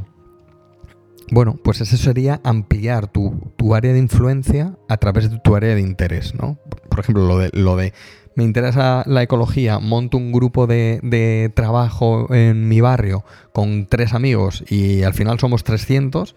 bueno, 1.30 1.58
pues 1.62 1.80
eso 1.80 1.96
sería 1.96 2.40
ampliar 2.44 3.08
tu, 3.08 3.52
tu, 3.56 3.74
área 3.74 3.92
de 3.92 3.98
influencia 3.98 4.76
a 4.88 4.96
través 4.96 5.30
de 5.30 5.38
tu 5.38 5.54
área 5.54 5.74
de 5.74 5.80
interés, 5.82 6.34
¿no? 6.34 6.58
Por 6.88 7.00
ejemplo, 7.00 7.26
lo 7.26 7.38
de, 7.38 7.50
lo 7.52 7.76
de 7.76 7.92
me 8.38 8.44
interesa 8.44 9.02
la 9.04 9.24
ecología, 9.24 9.80
monto 9.80 10.16
un 10.16 10.30
grupo 10.30 10.68
de, 10.68 11.50
trabajo 11.56 12.32
en 12.32 12.68
mi 12.68 12.80
barrio 12.80 13.24
con 13.52 13.88
tres 13.88 14.14
amigos 14.14 14.62
y 14.70 15.02
al 15.02 15.12
final 15.12 15.40
somos 15.40 15.64
300, 15.64 16.36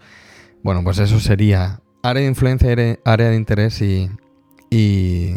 bueno, 0.64 0.82
pues 0.82 0.98
eso 0.98 1.20
sería 1.20 1.80
área 2.02 2.22
de 2.22 2.28
influencia, 2.28 2.98
área 3.04 3.28
de 3.28 3.36
interés 3.36 3.80
y, 3.82 4.10
y 4.68 5.36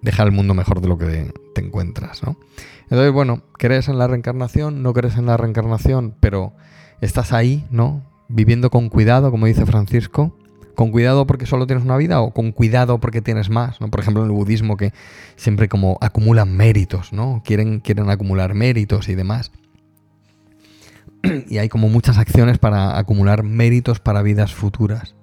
dejar 0.00 0.28
el 0.28 0.32
mundo 0.32 0.54
mejor 0.54 0.80
de 0.80 0.88
lo 0.88 0.96
que 0.96 1.30
te 1.54 1.60
encuentras, 1.60 2.22
¿no? 2.22 2.38
Entonces, 2.84 3.12
bueno, 3.12 3.42
crees 3.58 3.90
en 3.90 3.98
la 3.98 4.06
reencarnación, 4.06 4.82
no 4.82 4.94
crees 4.94 5.18
en 5.18 5.26
la 5.26 5.36
reencarnación, 5.36 6.14
pero 6.20 6.54
estás 7.02 7.34
ahí, 7.34 7.66
¿no? 7.70 8.02
Viviendo 8.28 8.70
con 8.70 8.88
cuidado, 8.88 9.30
como 9.30 9.44
dice 9.44 9.66
Francisco, 9.66 10.37
con 10.78 10.92
cuidado 10.92 11.26
porque 11.26 11.44
solo 11.44 11.66
tienes 11.66 11.84
una 11.84 11.96
vida 11.96 12.20
o 12.20 12.30
con 12.30 12.52
cuidado 12.52 13.00
porque 13.00 13.20
tienes 13.20 13.50
más, 13.50 13.80
¿no? 13.80 13.90
Por 13.90 13.98
ejemplo, 13.98 14.22
en 14.22 14.30
el 14.30 14.36
budismo 14.36 14.76
que 14.76 14.92
siempre 15.34 15.68
como 15.68 15.98
acumulan 16.00 16.56
méritos, 16.56 17.12
¿no? 17.12 17.42
Quieren, 17.44 17.80
quieren 17.80 18.08
acumular 18.10 18.54
méritos 18.54 19.08
y 19.08 19.16
demás. 19.16 19.50
Y 21.48 21.58
hay 21.58 21.68
como 21.68 21.88
muchas 21.88 22.16
acciones 22.16 22.58
para 22.58 22.96
acumular 22.96 23.42
méritos 23.42 23.98
para 23.98 24.22
vidas 24.22 24.54
futuras. 24.54 25.16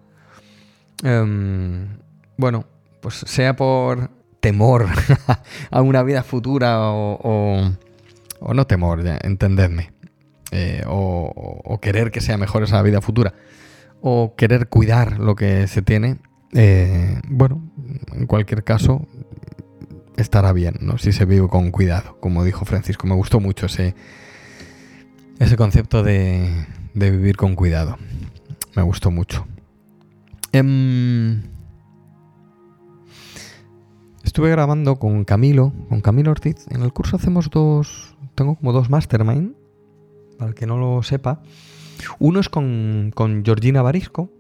Um, 1.06 2.00
bueno, 2.36 2.66
pues 3.00 3.24
sea 3.26 3.56
por 3.56 4.12
temor 4.42 4.88
a 5.72 5.82
una 5.82 6.04
vida 6.04 6.24
futura 6.24 6.82
o, 6.82 7.18
o, 7.24 7.72
o 8.42 8.54
no 8.54 8.68
temor, 8.68 9.06
ya, 9.06 9.18
entendedme, 9.22 9.94
eh, 10.52 10.84
o, 10.86 11.62
o 11.64 11.80
querer 11.80 12.12
que 12.12 12.20
sea 12.20 12.38
mejor 12.38 12.64
esa 12.64 12.82
vida 12.82 13.00
futura 13.00 13.34
o 14.02 14.36
querer 14.36 14.70
cuidar 14.70 15.20
lo 15.20 15.36
que 15.36 15.68
se 15.68 15.82
tiene, 15.82 16.18
eh, 16.54 17.20
bueno, 17.28 17.62
en 18.14 18.28
cualquier 18.28 18.64
caso, 18.64 19.08
estará 20.18 20.54
bien, 20.54 20.76
¿no? 20.82 20.98
Si 20.98 21.12
se 21.12 21.26
vive 21.26 21.48
con 21.48 21.72
cuidado, 21.72 22.18
como 22.20 22.44
dijo 22.44 22.66
Francisco. 22.66 23.08
Me 23.08 23.16
gustó 23.16 23.40
mucho 23.40 23.66
ese, 23.66 23.96
ese 25.40 25.58
concepto 25.58 26.04
de, 26.04 26.66
de 26.94 27.12
vivir 27.12 27.36
con 27.36 27.56
cuidado. 27.56 27.98
Me 28.76 28.84
gustó 28.84 29.12
mucho. 29.12 29.46
Eh, 30.54 31.42
estuve 34.24 34.50
grabando 34.50 34.98
con 34.98 35.26
Camilo, 35.26 35.74
con 35.90 36.02
Camilo 36.02 36.32
Ortiz. 36.32 36.66
En 36.70 36.82
el 36.82 36.94
curso 36.94 37.18
hacemos 37.18 37.50
dos, 37.50 38.16
tengo 38.36 38.56
como 38.56 38.72
dos 38.72 38.90
mastermind, 38.90 39.56
para 40.38 40.50
el 40.50 40.56
que 40.56 40.66
no 40.66 40.78
lo 40.78 41.04
sepa. 41.04 41.42
Uno 42.20 42.40
es 42.40 42.50
con, 42.50 43.12
Georgina 43.44 43.82
Barisco 43.82 44.32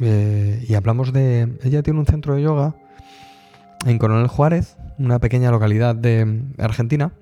eh, 0.00 0.64
y 0.68 0.74
hablamos 0.74 1.12
de... 1.12 1.56
Ella 1.62 1.82
tiene 1.82 2.00
un 2.00 2.06
centro 2.06 2.34
de 2.34 2.42
yoga 2.42 2.74
en 3.86 3.98
Coronel 3.98 4.28
Juárez, 4.28 4.76
una 4.98 5.18
pequeña 5.18 5.50
localidad 5.50 5.94
de 5.94 6.42
Argentina. 6.58 7.12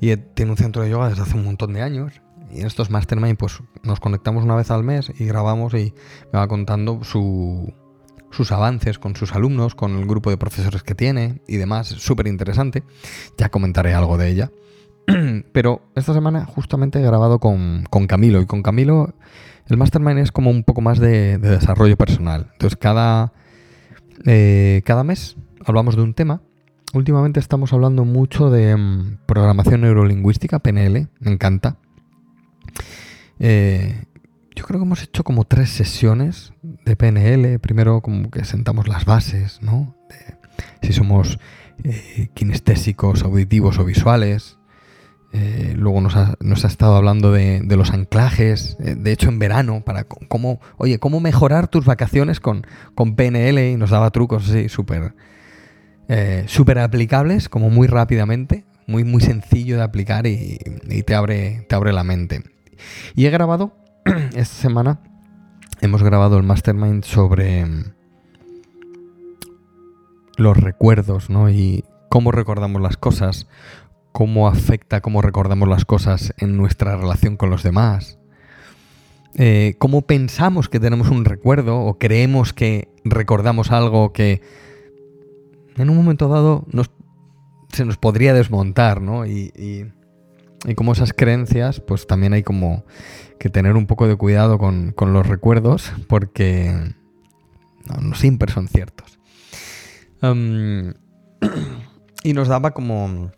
Y 0.00 0.16
tiene 0.16 0.52
un 0.52 0.56
centro 0.56 0.82
de 0.82 0.90
yoga 0.90 1.10
desde 1.10 1.22
hace 1.22 1.36
un 1.36 1.44
montón 1.44 1.72
de 1.72 1.82
años. 1.82 2.20
Y 2.52 2.60
en 2.60 2.66
estos 2.66 2.90
mastermind 2.90 3.36
pues 3.36 3.60
nos 3.82 4.00
conectamos 4.00 4.44
una 4.44 4.56
vez 4.56 4.70
al 4.70 4.82
mes 4.82 5.12
y 5.18 5.24
grabamos 5.26 5.74
y 5.74 5.94
me 6.32 6.38
va 6.38 6.48
contando 6.48 7.04
su, 7.04 7.72
sus 8.30 8.50
avances 8.52 8.98
con 8.98 9.14
sus 9.14 9.34
alumnos, 9.34 9.74
con 9.74 9.96
el 9.98 10.06
grupo 10.06 10.30
de 10.30 10.36
profesores 10.36 10.82
que 10.82 10.94
tiene 10.94 11.42
y 11.46 11.56
demás. 11.56 11.88
Súper 11.88 12.26
interesante. 12.26 12.82
Ya 13.36 13.50
comentaré 13.50 13.94
algo 13.94 14.16
de 14.16 14.30
ella. 14.30 14.50
Pero 15.52 15.82
esta 15.96 16.14
semana 16.14 16.44
justamente 16.44 17.00
he 17.00 17.02
grabado 17.02 17.40
con, 17.40 17.84
con, 17.90 18.06
Camilo 18.06 18.40
y 18.40 18.46
con 18.46 18.62
Camilo 18.62 19.14
el 19.66 19.76
Mastermind 19.76 20.18
es 20.18 20.32
como 20.32 20.50
un 20.50 20.64
poco 20.64 20.80
más 20.80 20.98
de, 20.98 21.38
de 21.38 21.50
desarrollo 21.50 21.96
personal. 21.96 22.48
Entonces 22.52 22.76
cada, 22.76 23.32
eh, 24.26 24.82
cada 24.84 25.04
mes 25.04 25.36
hablamos 25.64 25.96
de 25.96 26.02
un 26.02 26.14
tema. 26.14 26.42
Últimamente 26.92 27.38
estamos 27.38 27.72
hablando 27.72 28.04
mucho 28.04 28.50
de 28.50 28.74
um, 28.74 29.16
programación 29.26 29.82
neurolingüística, 29.82 30.58
PNL, 30.58 31.08
me 31.20 31.30
encanta. 31.30 31.76
Eh, 33.38 34.06
yo 34.56 34.64
creo 34.64 34.80
que 34.80 34.84
hemos 34.84 35.02
hecho 35.04 35.22
como 35.22 35.44
tres 35.44 35.70
sesiones 35.70 36.52
de 36.62 36.96
PNL. 36.96 37.60
Primero 37.60 38.00
como 38.00 38.30
que 38.30 38.44
sentamos 38.44 38.88
las 38.88 39.04
bases, 39.04 39.62
¿no? 39.62 39.94
Si 40.82 40.92
somos 40.92 41.38
eh, 41.84 42.28
kinestésicos, 42.34 43.22
auditivos 43.22 43.78
o 43.78 43.84
visuales. 43.84 44.58
Eh, 45.32 45.74
luego 45.76 46.00
nos 46.00 46.16
ha, 46.16 46.66
estado 46.66 46.96
hablando 46.96 47.30
de, 47.30 47.62
los 47.76 47.92
anclajes, 47.92 48.76
eh, 48.80 48.96
de 48.96 49.12
hecho 49.12 49.28
en 49.28 49.38
verano, 49.38 49.82
para 49.84 50.04
cómo, 50.04 50.60
oye, 50.76 50.98
cómo 50.98 51.20
mejorar 51.20 51.68
tus 51.68 51.84
vacaciones 51.84 52.40
con, 52.40 52.66
con 52.96 53.14
PNL 53.14 53.58
y 53.70 53.76
nos 53.76 53.90
daba 53.90 54.10
trucos 54.10 54.48
así 54.48 54.68
súper 54.68 55.14
eh, 56.12 56.42
súper 56.48 56.80
aplicables, 56.80 57.48
como 57.48 57.70
muy 57.70 57.86
rápidamente, 57.86 58.64
muy, 58.88 59.04
muy 59.04 59.20
sencillo 59.20 59.76
de 59.76 59.84
aplicar 59.84 60.26
y, 60.26 60.58
te, 61.06 61.14
abre, 61.14 61.64
te 61.68 61.76
abre 61.76 61.92
la 61.92 62.02
mente. 62.02 62.42
Y 63.14 63.26
he 63.26 63.30
grabado, 63.30 63.76
esta 64.34 64.56
semana, 64.56 64.98
hemos 65.80 66.02
grabado 66.02 66.36
el 66.36 66.42
mastermind 66.42 67.04
sobre 67.04 67.64
los 70.36 70.56
recuerdos, 70.56 71.30
¿no? 71.30 71.48
Y 71.48 71.84
cómo 72.08 72.32
recordamos 72.32 72.82
las 72.82 72.96
cosas, 72.96 73.46
cómo 74.12 74.48
afecta 74.48 75.00
cómo 75.00 75.22
recordamos 75.22 75.68
las 75.68 75.84
cosas 75.84 76.34
en 76.38 76.56
nuestra 76.56 76.96
relación 76.96 77.36
con 77.36 77.50
los 77.50 77.62
demás. 77.62 78.18
Eh, 79.36 79.76
cómo 79.78 80.02
pensamos 80.02 80.68
que 80.68 80.80
tenemos 80.80 81.08
un 81.08 81.24
recuerdo 81.24 81.80
o 81.80 81.98
creemos 81.98 82.52
que 82.52 82.88
recordamos 83.04 83.70
algo 83.70 84.12
que 84.12 84.42
en 85.76 85.88
un 85.88 85.96
momento 85.96 86.28
dado 86.28 86.66
se 87.72 87.84
nos 87.84 87.96
podría 87.96 88.34
desmontar, 88.34 89.00
¿no? 89.00 89.26
Y, 89.26 89.52
y, 89.56 90.74
como 90.74 90.92
esas 90.92 91.14
creencias, 91.14 91.80
pues 91.80 92.06
también 92.06 92.34
hay 92.34 92.42
como 92.42 92.84
que 93.38 93.48
tener 93.48 93.76
un 93.76 93.86
poco 93.86 94.06
de 94.06 94.16
cuidado 94.16 94.58
con, 94.58 94.94
los 94.98 95.26
recuerdos 95.26 95.90
porque 96.06 96.94
no, 97.98 98.14
siempre 98.14 98.52
son 98.52 98.68
ciertos. 98.68 99.18
y 102.22 102.34
nos 102.34 102.48
daba 102.48 102.72
como 102.72 103.30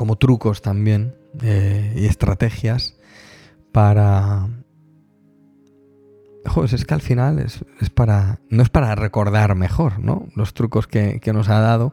como 0.00 0.16
trucos 0.16 0.62
también 0.62 1.14
eh, 1.42 1.92
y 1.94 2.06
estrategias 2.06 2.96
para... 3.70 4.48
Joder, 6.46 6.74
es 6.74 6.86
que 6.86 6.94
al 6.94 7.02
final 7.02 7.38
es, 7.38 7.62
para... 7.90 8.40
No 8.48 8.62
es 8.62 8.70
para 8.70 8.94
recordar 8.94 9.54
mejor, 9.56 9.98
¿no? 9.98 10.26
Los 10.34 10.54
trucos 10.54 10.86
que, 10.86 11.20
nos 11.34 11.50
ha 11.50 11.60
dado. 11.60 11.92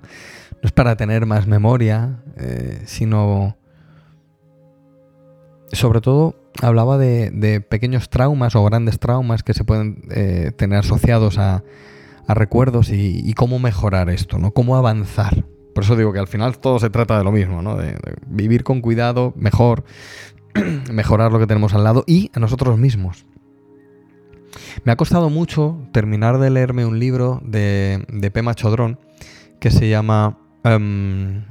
No 0.54 0.60
es 0.64 0.72
para 0.72 0.96
tener 0.96 1.26
más 1.26 1.48
memoria, 1.48 2.24
eh, 2.38 2.82
sino... 2.86 3.58
Sobre 5.74 6.00
todo 6.00 6.54
hablaba 6.62 6.98
de, 6.98 7.60
pequeños 7.70 8.10
traumas 8.10 8.56
o 8.56 8.64
grandes 8.64 9.00
traumas 9.00 9.44
que 9.44 9.54
se 9.54 9.66
pueden 9.66 10.08
eh, 10.12 10.54
tener 10.56 10.80
asociados 10.80 11.38
a, 11.40 11.66
recuerdos 12.30 12.90
y, 12.90 13.20
y, 13.30 13.34
cómo 13.34 13.60
mejorar 13.60 14.10
esto, 14.10 14.38
¿no? 14.38 14.52
Cómo 14.52 14.78
avanzar. 14.78 15.44
Por 15.78 15.84
eso 15.84 15.96
digo 15.96 16.12
que 16.12 16.18
al 16.18 16.26
final 16.26 16.58
todo 16.58 16.80
se 16.80 16.90
trata 16.90 17.20
de 17.20 17.24
lo 17.24 17.32
mismo, 17.32 17.62
¿no? 17.62 17.78
De, 17.78 17.96
vivir 18.26 18.64
con 18.64 18.82
cuidado, 18.82 19.32
mejor, 19.36 19.84
mejorar 20.92 21.32
lo 21.32 21.38
que 21.38 21.46
tenemos 21.46 21.76
al 21.76 21.84
lado 21.84 22.04
y 22.08 22.32
a 22.34 22.40
nosotros 22.40 22.80
mismos. 22.80 23.28
Me 24.86 24.92
ha 24.92 24.96
costado 24.96 25.30
mucho 25.30 25.78
terminar 25.92 26.40
de 26.40 26.50
leerme 26.50 26.88
un 26.88 26.98
libro 26.98 27.42
de, 27.44 28.04
de 28.10 28.32
Pema 28.32 28.56
Chodrón 28.56 28.98
que 29.60 29.70
se 29.70 29.88
llama... 29.88 30.40
Em, 30.64 31.46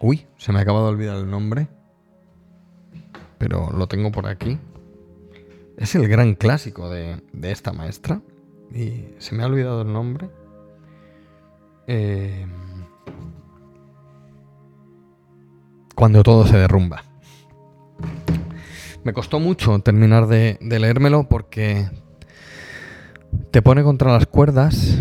uy, 0.00 0.26
se 0.38 0.50
me 0.50 0.60
acaba 0.60 0.80
de 0.80 0.86
olvidar 0.86 1.18
el 1.18 1.30
nombre. 1.30 1.68
Pero 3.36 3.70
lo 3.76 3.88
tengo 3.88 4.10
por 4.10 4.26
aquí. 4.26 4.58
Es 5.76 5.94
el 5.94 6.08
gran 6.08 6.34
clásico 6.34 6.88
de, 6.88 7.22
de 7.34 7.52
esta 7.52 7.74
maestra. 7.74 8.22
Y 8.72 9.04
se 9.18 9.34
me 9.34 9.42
ha 9.42 9.46
olvidado 9.48 9.82
el 9.82 9.92
nombre. 9.92 10.30
Eh, 11.86 12.46
cuando 15.94 16.22
todo 16.22 16.46
se 16.46 16.56
derrumba. 16.56 17.04
Me 19.04 19.12
costó 19.12 19.38
mucho 19.38 19.78
terminar 19.80 20.26
de, 20.26 20.58
leérmelo 20.60 21.28
porque 21.28 21.88
te 23.50 23.60
pone 23.60 23.82
contra 23.82 24.12
las 24.12 24.26
cuerdas 24.26 24.98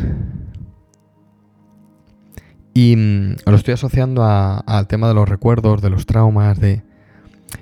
y 2.74 2.96
mm, 2.96 3.36
lo 3.46 3.56
estoy 3.56 3.76
asociando 3.76 4.24
al 4.24 4.88
tema 4.88 5.08
de 5.08 5.14
los 5.14 5.30
recuerdos, 5.30 5.82
de 5.82 5.90
los 5.90 6.06
traumas, 6.06 6.60
de... 6.60 6.84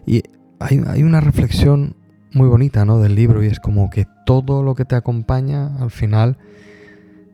Y 0.05 0.23
hay, 0.59 1.03
una 1.03 1.21
reflexión 1.21 1.95
muy 2.33 2.47
bonita, 2.47 2.85
¿no? 2.85 2.99
Del 2.99 3.15
libro 3.15 3.43
y 3.43 3.47
es 3.47 3.59
como 3.59 3.89
que 3.89 4.07
todo 4.25 4.63
lo 4.63 4.73
que 4.73 4.85
te 4.85 4.95
acompaña 4.95 5.75
al 5.77 5.91
final 5.91 6.37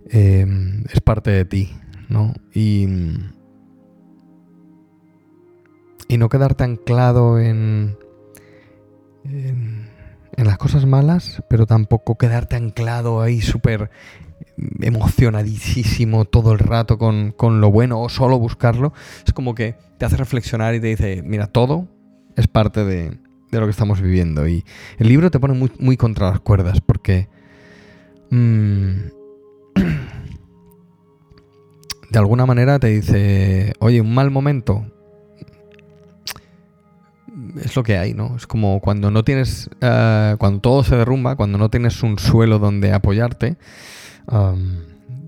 em, 0.09 0.83
es 0.91 1.01
parte 1.01 1.31
de 1.31 1.45
ti, 1.45 1.71
¿no? 2.09 2.33
Y 2.53 2.87
mm, 2.87 3.36
y 6.07 6.17
no 6.17 6.29
quedarte 6.29 6.63
anclado 6.63 7.39
en, 7.39 7.97
en, 9.23 9.87
las 10.37 10.57
cosas 10.57 10.85
malas, 10.85 11.43
pero 11.49 11.65
tampoco 11.65 12.17
quedarte 12.17 12.55
anclado 12.55 13.21
ahí 13.21 13.41
súper 13.41 13.89
emocionadísimo 14.81 16.25
todo 16.25 16.53
el 16.53 16.59
rato 16.59 16.97
con, 16.97 17.33
lo 17.61 17.71
bueno 17.71 18.01
o 18.01 18.09
solo 18.09 18.39
buscarlo. 18.39 18.93
Es 19.25 19.33
como 19.33 19.55
que 19.55 19.75
te 19.97 20.05
hace 20.05 20.17
reflexionar 20.17 20.75
y 20.75 20.79
te 20.79 20.87
dice, 20.87 21.21
mira, 21.25 21.47
todo 21.47 21.87
es 22.35 22.47
parte 22.47 22.85
de, 22.85 23.17
lo 23.51 23.65
que 23.65 23.71
estamos 23.71 24.01
viviendo. 24.01 24.47
Y 24.47 24.63
el 24.99 25.09
libro 25.09 25.31
te 25.31 25.39
pone 25.39 25.53
muy, 25.53 25.71
muy 25.79 25.97
contra 25.97 26.29
las 26.29 26.39
cuerdas 26.39 26.81
porque... 26.81 27.27
Mm, 28.29 28.93
de 32.09 32.19
alguna 32.19 32.45
manera 32.45 32.79
te 32.79 32.87
dice, 32.87 33.73
oye, 33.79 34.01
un 34.01 34.13
mal 34.13 34.31
momento, 34.31 34.85
es 37.63 37.75
lo 37.75 37.83
que 37.83 37.97
hay, 37.97 38.13
¿no? 38.13 38.35
Es 38.35 38.47
como 38.47 38.79
cuando 38.79 39.11
no 39.11 39.23
tienes, 39.23 39.69
eh, 39.81 40.35
cuando 40.37 40.61
todo 40.61 40.83
se 40.83 40.95
derrumba, 40.95 41.35
cuando 41.35 41.57
no 41.57 41.69
tienes 41.69 42.03
un 42.03 42.19
suelo 42.19 42.59
donde 42.59 42.93
apoyarte, 42.93 43.57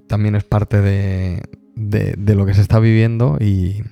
también 0.08 0.36
es 0.36 0.44
parte 0.44 0.82
de, 0.82 1.42
de, 1.76 2.36
lo 2.36 2.46
que 2.46 2.54
se 2.54 2.62
está 2.62 2.80
viviendo 2.80 3.38
y... 3.40 3.84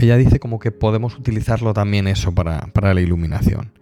Ella 0.00 0.16
dice 0.16 0.38
como 0.38 0.60
que 0.60 0.70
podemos 0.70 1.18
utilizarlo 1.18 1.74
también 1.74 2.06
eso 2.06 2.32
para, 2.32 2.60
para 2.72 2.94
la 2.94 3.00
iluminación. 3.00 3.72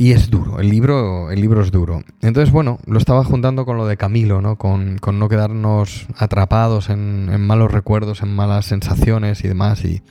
Y 0.00 0.12
es 0.12 0.30
duro, 0.30 0.60
el 0.60 0.68
libro, 0.68 1.32
el 1.32 1.40
libro 1.40 1.60
es 1.60 1.72
duro. 1.72 2.04
Entonces, 2.20 2.52
bueno, 2.52 2.78
lo 2.86 2.98
estaba 2.98 3.24
juntando 3.24 3.66
con 3.66 3.76
lo 3.76 3.84
de 3.88 3.96
Camilo, 3.96 4.40
¿no? 4.40 4.54
Con, 4.54 5.00
no 5.04 5.28
quedarnos 5.28 6.06
atrapados 6.16 6.88
en, 6.88 7.40
malos 7.40 7.72
recuerdos, 7.72 8.22
en 8.22 8.32
malas 8.32 8.66
sensaciones 8.66 9.42
y 9.42 9.48
demás, 9.48 9.84
y, 9.84 10.04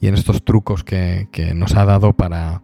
en 0.00 0.14
estos 0.14 0.44
trucos 0.44 0.84
que, 0.84 1.26
nos 1.56 1.74
ha 1.74 1.84
dado 1.84 2.12
para 2.12 2.62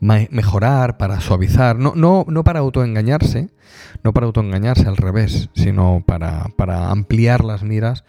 mejorar, 0.00 0.96
para 0.96 1.20
suavizar, 1.20 1.78
no, 1.78 1.92
no, 1.94 2.24
no 2.26 2.42
para 2.42 2.58
autoengañarse, 2.58 3.50
no 4.02 4.12
para 4.12 4.26
autoengañarse 4.26 4.88
al 4.88 4.96
revés, 4.96 5.48
sino 5.54 6.02
para, 6.04 6.46
para 6.56 6.90
ampliar 6.90 7.44
las 7.44 7.62
miras 7.62 8.02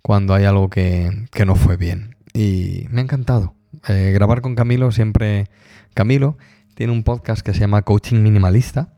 cuando 0.00 0.32
hay 0.32 0.46
algo 0.46 0.70
que, 0.70 1.28
no 1.44 1.54
fue 1.54 1.76
bien. 1.76 2.16
Y 2.32 2.86
me 2.88 3.02
ha 3.02 3.04
encantado. 3.04 3.52
Eh, 3.88 4.12
grabar 4.14 4.40
con 4.40 4.54
Camilo 4.54 4.90
siempre... 4.90 5.50
Camilo 5.94 6.38
tiene 6.74 6.92
un 6.92 7.02
podcast 7.02 7.44
que 7.44 7.52
se 7.52 7.60
llama 7.60 7.82
Coaching 7.82 8.22
Minimalista. 8.22 8.92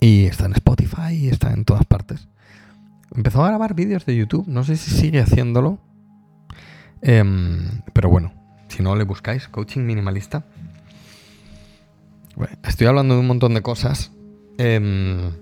Y 0.00 0.24
está 0.24 0.46
en 0.46 0.52
Spotify 0.52 1.12
y 1.12 1.28
está 1.28 1.52
en 1.52 1.64
todas 1.64 1.84
partes. 1.84 2.28
Empezó 3.14 3.44
a 3.44 3.48
grabar 3.48 3.74
vídeos 3.74 4.06
de 4.06 4.16
YouTube. 4.16 4.46
No 4.48 4.64
sé 4.64 4.76
si 4.76 4.90
sigue 4.90 5.20
haciéndolo. 5.20 5.78
Em, 7.02 7.82
pero 7.92 8.08
bueno, 8.08 8.32
si 8.68 8.82
no 8.82 8.96
le 8.96 9.04
buscáis, 9.04 9.48
Coaching 9.48 9.80
Minimalista. 9.80 10.44
estoy 12.62 12.86
hablando 12.86 13.14
de 13.14 13.20
un 13.20 13.26
montón 13.26 13.52
de 13.52 13.62
cosas. 13.62 14.12
Em, 14.56 15.32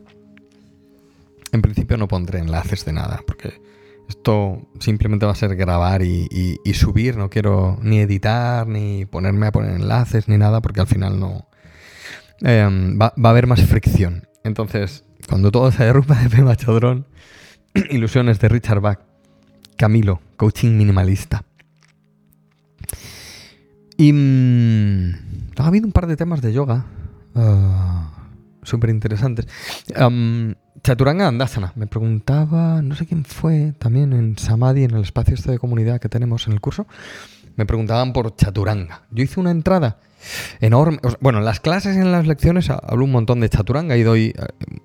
en 1.53 1.63
principio 1.63 1.97
no 1.97 2.09
pondré 2.09 2.41
enlaces 2.41 2.85
de 2.85 2.93
nada, 2.93 3.21
porque 3.27 3.61
esto 4.09 4.66
simplemente 4.81 5.27
va 5.27 5.33
a 5.33 5.37
ser 5.37 5.55
grabar 5.55 6.03
y, 6.03 6.59
subir. 6.73 7.16
No 7.16 7.29
quiero 7.29 7.79
ni 7.83 7.99
editar, 7.99 8.66
ni 8.66 9.05
ponerme 9.05 9.47
a 9.47 9.53
poner 9.53 9.73
enlaces, 9.73 10.29
ni 10.29 10.38
nada, 10.38 10.61
porque 10.61 10.81
al 10.81 10.87
final 10.87 11.21
no. 11.21 11.47
Em, 12.40 12.99
va, 12.99 13.12
a 13.16 13.29
haber 13.29 13.47
más 13.47 13.62
fricción. 13.64 14.27
Entonces, 14.44 15.05
cuando 15.29 15.51
todo 15.51 15.71
se 15.73 15.85
derrumba 15.85 16.16
de 16.16 16.31
Pema 16.31 16.57
Chodrón, 16.57 17.07
ilusiones 17.90 18.38
de 18.40 18.49
Richard 18.49 18.81
Bach, 18.81 19.01
Camilo, 19.77 20.21
coaching 20.37 20.77
minimalista. 20.77 21.44
Y 23.97 24.12
mm, 24.12 25.12
ha 25.59 25.66
habido 25.66 25.87
un 25.87 25.92
par 25.92 26.07
de 26.07 26.16
temas 26.16 26.40
de 26.40 26.53
yoga. 26.53 26.87
Ah, 27.35 28.18
súper 28.62 28.90
interesantes. 28.90 29.47
Chaturanga 30.83 31.29
Andasana. 31.29 31.73
Me 31.77 31.87
preguntaba, 31.87 32.83
no 32.83 32.94
sé 32.94 33.07
quién 33.07 33.25
fue, 33.25 33.75
también 33.79 34.12
en 34.12 34.38
Samadhi, 34.38 34.85
en 34.85 34.92
el 34.92 35.03
espacio 35.03 35.35
este 35.35 35.51
de 35.51 35.59
comunidad 35.59 36.01
que 36.01 36.09
tenemos 36.09 36.47
en 36.47 36.53
el 36.53 36.61
curso, 36.61 36.87
me 37.57 37.66
preguntaban 37.66 38.12
por 38.12 38.37
Chaturanga. 38.37 39.03
Yo 39.11 39.25
hice 39.25 39.40
una 39.40 39.51
entrada 39.51 39.99
enorme. 40.61 40.99
bueno, 41.21 41.40
en 41.40 41.44
las 41.44 41.61
clases 41.61 41.97
en 41.97 42.12
las 42.12 42.27
lecciones 42.27 42.71
hablo 42.71 43.05
un 43.05 43.12
montón 43.12 43.40
de 43.40 43.49
Chaturanga 43.49 43.97
y 43.97 44.03
doy 44.03 44.27
eh, 44.27 44.35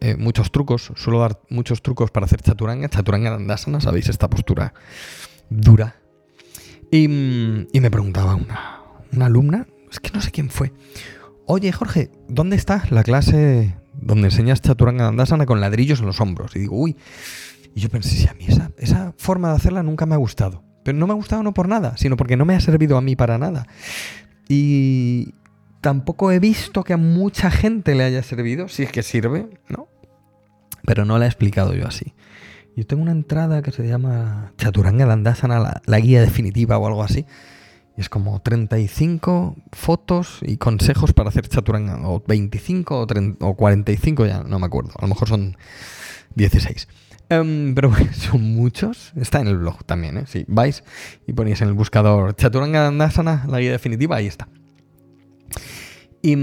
eh, 0.01 0.15
muchos 0.17 0.51
trucos. 0.51 0.91
Suelo 0.95 1.19
dar 1.19 1.39
muchos 1.49 1.83
trucos 1.83 2.09
para 2.09 2.25
hacer 2.25 2.41
Chaturanga. 2.41 2.89
Chaturanga 2.89 3.36
Andasana, 3.36 3.79
¿sabéis? 3.79 4.09
Esta 4.09 4.29
postura 4.29 4.73
dura. 5.49 5.95
Y, 6.91 7.03
y 7.05 7.79
me 7.79 7.91
preguntaba 7.91 8.36
una, 8.36 8.81
una 9.12 9.25
alumna, 9.27 9.67
es 9.91 9.99
que 9.99 10.12
no 10.12 10.21
sé 10.21 10.31
quién 10.31 10.49
fue. 10.49 10.73
Oye, 11.45 11.71
Jorge, 11.71 12.12
¿dónde 12.27 12.56
está 12.56 12.84
la 12.89 13.03
clase 13.03 13.75
donde 13.99 14.27
enseñas 14.27 14.62
chaturanga 14.62 15.06
dandasana 15.06 15.45
con 15.45 15.62
ladrillos 15.62 15.99
en 15.99 16.08
los 16.08 16.21
hombros. 16.21 16.56
Y 16.56 16.60
digo, 16.60 16.77
uy. 16.77 16.95
Y 17.75 17.82
yo 17.82 17.89
pensé, 17.89 18.10
si 18.10 18.27
a 18.27 18.34
mí 18.34 18.45
esa, 18.77 19.13
forma 19.17 19.49
de 19.49 19.56
hacerla 19.56 19.84
nunca 19.84 20.06
me 20.06 20.13
ha 20.13 20.17
gustado. 20.17 20.63
Pero 20.84 20.97
no 20.97 21.08
me 21.08 21.13
ha 21.13 21.15
gustado 21.15 21.43
no 21.43 21.53
por 21.53 21.67
nada, 21.67 21.97
sino 21.97 22.17
porque 22.17 22.38
no 22.38 22.45
me 22.45 22.56
ha 22.56 22.60
servido 22.60 22.97
a 22.97 23.01
mí 23.01 23.15
para 23.15 23.38
nada. 23.38 23.67
Y 24.47 25.34
tampoco 25.82 26.32
he 26.32 26.39
visto 26.39 26.84
que 26.84 26.93
a 26.93 26.97
mucha 26.97 27.49
gente 27.49 27.95
le 27.95 28.03
haya 28.03 28.21
servido, 28.21 28.67
si 28.67 28.84
es 28.84 28.91
que 28.91 29.01
sirve, 29.01 29.49
¿no? 29.69 29.88
Pero 30.86 31.06
no 31.06 31.17
la 31.17 31.25
he 31.25 31.27
explicado 31.27 31.73
yo 31.73 31.88
así. 31.88 32.13
Yo 32.75 32.86
tengo 32.86 33.01
una 33.01 33.12
entrada 33.12 33.62
que 33.62 33.71
se 33.71 33.88
llama 33.88 34.51
Chaturanga 34.58 35.06
Dandasana, 35.06 35.82
la 35.86 35.99
guía 35.99 36.21
definitiva 36.21 36.77
o 36.77 36.86
algo 36.86 37.03
así. 37.03 37.25
Y 37.95 38.01
es 38.01 38.10
como 38.10 38.41
35 38.41 39.56
fotos 39.71 40.39
y 40.41 40.58
consejos 40.58 41.13
para 41.13 41.29
hacer 41.29 41.47
chaturanga. 41.47 42.08
O 42.08 42.23
25 42.27 42.99
o, 42.99 43.08
30, 43.08 43.45
o 43.45 43.56
45, 43.56 44.25
ya 44.25 44.43
no 44.43 44.58
me 44.60 44.65
acuerdo. 44.65 44.91
A 44.97 45.03
lo 45.03 45.10
mejor 45.10 45.29
son 45.29 45.58
16. 46.36 46.88
Um, 47.29 47.75
pero 47.75 47.91
son 48.13 48.41
muchos. 48.41 49.13
Está 49.15 49.39
en 49.41 49.47
el 49.47 49.58
blog 49.58 49.84
también, 49.86 50.17
¿eh? 50.17 50.23
Si 50.27 50.45
vais 50.47 50.84
y 51.27 51.34
ponéis 51.34 51.62
en 51.62 51.67
el 51.67 51.73
buscador 51.73 52.36
Chaturanga 52.36 52.82
Dandasana, 52.82 53.45
la 53.47 53.60
guía 53.60 53.71
definitiva, 53.71 54.15
ahí 54.15 54.27
está. 54.27 54.47
Y, 56.21 56.36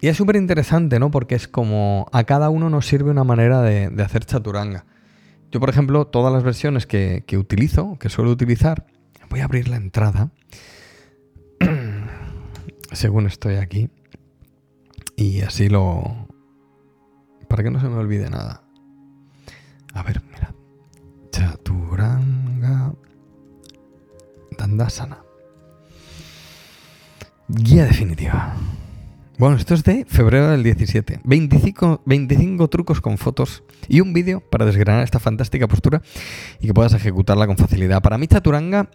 y 0.00 0.08
es 0.08 0.16
súper 0.16 0.36
interesante, 0.36 0.98
¿no? 0.98 1.10
Porque 1.10 1.34
es 1.34 1.48
como 1.48 2.06
a 2.12 2.24
cada 2.24 2.48
uno 2.50 2.70
nos 2.70 2.86
sirve 2.86 3.10
una 3.10 3.24
manera 3.24 3.60
de, 3.62 3.88
de 3.90 4.02
hacer 4.02 4.24
chaturanga. 4.24 4.84
Yo, 5.50 5.58
por 5.58 5.68
ejemplo, 5.68 6.06
todas 6.06 6.32
las 6.32 6.44
versiones 6.44 6.86
que, 6.86 7.24
que 7.26 7.36
utilizo, 7.36 7.98
que 7.98 8.08
suelo 8.08 8.30
utilizar, 8.30 8.86
voy 9.30 9.40
a 9.40 9.44
abrir 9.44 9.68
la 9.68 9.76
entrada. 9.76 10.32
Según 12.92 13.26
estoy 13.26 13.54
aquí. 13.54 13.88
Y 15.16 15.40
así 15.42 15.68
lo... 15.68 16.28
Para 17.48 17.62
que 17.62 17.70
no 17.70 17.80
se 17.80 17.88
me 17.88 17.96
olvide 17.96 18.28
nada. 18.28 18.64
A 19.94 20.02
ver, 20.02 20.22
mira. 20.32 20.54
Chaturanga 21.30 22.92
Dandasana. 24.58 25.18
Guía 27.48 27.84
definitiva. 27.84 28.54
Bueno, 29.38 29.56
esto 29.56 29.74
es 29.74 29.82
de 29.84 30.04
febrero 30.06 30.48
del 30.48 30.62
17. 30.62 31.20
25, 31.24 32.02
25 32.04 32.68
trucos 32.68 33.00
con 33.00 33.16
fotos 33.16 33.64
y 33.88 34.00
un 34.00 34.12
vídeo 34.12 34.40
para 34.40 34.66
desgranar 34.66 35.02
esta 35.02 35.18
fantástica 35.18 35.66
postura 35.66 36.02
y 36.60 36.66
que 36.66 36.74
puedas 36.74 36.92
ejecutarla 36.92 37.46
con 37.46 37.56
facilidad. 37.56 38.02
Para 38.02 38.18
mí, 38.18 38.26
Chaturanga 38.26 38.90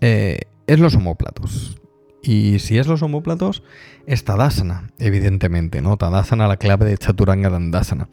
eh, 0.00 0.40
es 0.66 0.78
los 0.78 0.94
homóplatos. 0.94 1.76
Y 2.22 2.58
si 2.58 2.78
es 2.78 2.86
los 2.86 3.02
homóplatos, 3.02 3.62
es 4.06 4.24
Tadasana, 4.24 4.90
evidentemente, 4.98 5.80
¿no? 5.80 5.96
Tadasana, 5.96 6.48
la 6.48 6.58
clave 6.58 6.84
de 6.84 6.98
Chaturanga 6.98 7.48
Dandasana. 7.48 8.08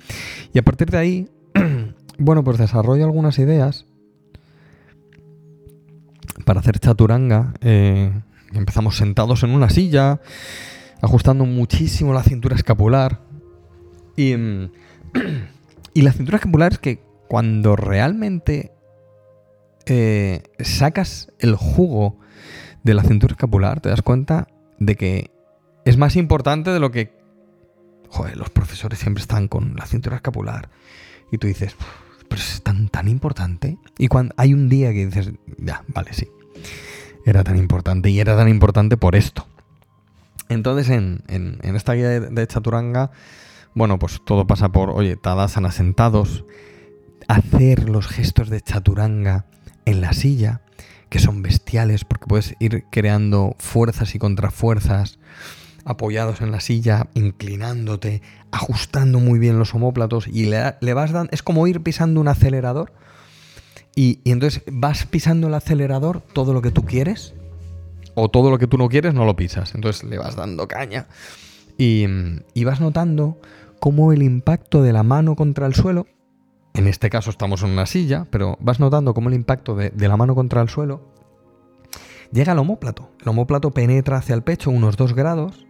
Y 0.54 0.60
a 0.60 0.64
partir 0.64 0.90
de 0.90 0.98
ahí, 0.98 1.30
bueno, 2.18 2.44
pues 2.44 2.58
desarrollo 2.58 3.04
algunas 3.04 3.38
ideas 3.40 3.86
para 6.46 6.62
hacer 6.62 6.80
Chaturanga. 6.80 7.54
Eh, 7.62 8.12
empezamos 8.54 8.96
sentados 8.96 9.44
en 9.44 9.52
una 9.52 9.70
silla, 9.70 10.22
ajustando 11.02 11.46
muchísimo 11.46 12.14
la 12.14 12.24
cintura 12.24 12.56
escapular. 12.56 13.22
Y, 14.16 14.34
y 15.94 16.02
la 16.02 16.14
cintura 16.14 16.38
escapular 16.38 16.72
es 16.74 16.80
que 16.80 17.02
cuando 17.28 17.76
realmente 17.76 18.72
eh, 19.88 20.44
sacas 20.60 21.32
el 21.40 21.56
jugo 21.56 22.20
de 22.84 22.94
la 22.94 23.04
cintura 23.04 23.32
escapular, 23.32 23.80
te 23.80 23.90
das 23.90 24.02
cuenta 24.02 24.48
de 24.80 24.96
que 24.96 25.32
es 25.86 25.98
más 25.98 26.16
importante 26.16 26.72
de 26.72 26.80
lo 26.80 26.92
que... 26.92 27.16
Los 28.36 28.50
profesores 28.50 29.00
siempre 29.00 29.22
están 29.22 29.48
con 29.48 29.76
la 29.76 29.86
cintura 29.86 30.16
escapular. 30.16 30.70
Y 31.32 31.38
tú 31.38 31.48
dices, 31.48 31.76
pero 32.30 32.42
es 32.42 32.62
tan, 32.64 32.88
tan 32.90 33.08
importante. 33.08 33.78
Y 33.98 34.08
cuando 34.08 34.34
hay 34.38 34.54
un 34.54 34.70
día 34.70 34.92
que 34.92 35.06
dices, 35.06 35.32
ya, 35.58 35.84
vale, 35.88 36.14
sí. 36.14 36.28
Era 37.26 37.44
tan 37.44 37.58
importante. 37.58 38.10
Y 38.10 38.20
era 38.20 38.38
tan 38.38 38.48
importante 38.48 38.96
por 38.96 39.16
esto. 39.16 39.46
Entonces, 40.50 40.90
en, 40.90 41.24
en, 41.28 41.76
esta 41.76 41.94
guía 41.94 42.20
de, 42.20 42.48
Chaturanga, 42.48 43.12
bueno, 43.76 44.00
pues 44.00 44.22
todo 44.26 44.48
pasa 44.48 44.70
por, 44.70 44.90
oye, 44.90 45.18
Tadasana 45.18 45.72
sentados, 45.72 46.46
hacer 47.28 47.90
los 47.90 48.08
gestos 48.08 48.50
de 48.50 48.62
Chaturanga 48.62 49.46
en 49.88 50.02
la 50.02 50.12
silla, 50.12 50.60
que 51.10 51.20
son 51.20 51.42
bestiales 51.42 52.04
porque 52.04 52.28
puedes 52.28 52.56
ir 52.60 52.84
creando 52.92 53.56
fuerzas 53.58 54.14
y 54.16 54.20
contrafuerzas 54.20 55.18
apoyados 55.86 56.42
en 56.42 56.52
la 56.52 56.60
silla, 56.60 57.08
inclinándote, 57.14 58.22
ajustando 58.52 59.22
muy 59.22 59.40
bien 59.40 59.58
los 59.58 59.74
homóplatos 59.74 60.28
y 60.28 60.48
le, 60.48 60.76
le 60.82 60.94
vas 60.94 61.14
dando, 61.14 61.32
es 61.32 61.42
como 61.42 61.66
ir 61.68 61.82
pisando 61.82 62.20
un 62.20 62.28
acelerador 62.28 62.92
y, 63.96 64.20
y, 64.26 64.32
entonces 64.32 64.62
vas 64.70 65.06
pisando 65.06 65.48
el 65.48 65.54
acelerador 65.54 66.20
todo 66.34 66.52
lo 66.52 66.62
que 66.62 66.72
tú 66.72 66.84
quieres 66.84 67.34
o 68.14 68.30
todo 68.30 68.52
lo 68.52 68.58
que 68.58 68.68
tú 68.68 68.78
no 68.78 68.90
quieres 68.90 69.14
no 69.14 69.24
lo 69.24 69.38
pisas, 69.38 69.74
entonces 69.74 70.04
le 70.04 70.18
vas 70.18 70.36
dando 70.36 70.68
caña 70.68 71.08
y, 71.78 72.06
y 72.54 72.64
vas 72.66 72.82
notando 72.82 73.40
cómo 73.80 74.12
el 74.12 74.22
impacto 74.22 74.84
de 74.84 74.92
la 74.92 75.04
mano 75.04 75.38
contra 75.38 75.66
el 75.66 75.76
suelo 75.76 76.08
en 76.78 76.86
este 76.86 77.10
caso 77.10 77.32
estamos 77.32 77.64
en 77.64 77.72
una 77.72 77.88
silla, 77.88 78.28
pero 78.30 78.56
vas 78.62 78.80
notando 78.80 79.16
cómo 79.16 79.30
el 79.30 79.36
impacto 79.36 79.76
de, 79.76 79.92
la 79.98 80.16
mano 80.16 80.36
contra 80.36 80.62
el 80.62 80.70
suelo 80.70 81.12
llega 82.32 82.52
al 82.52 82.60
homóplato. 82.60 83.10
El 83.20 83.30
homóplato 83.30 83.72
penetra 83.72 84.18
hacia 84.18 84.36
el 84.36 84.44
pecho 84.44 84.70
unos 84.70 84.96
dos 84.96 85.16
grados 85.16 85.66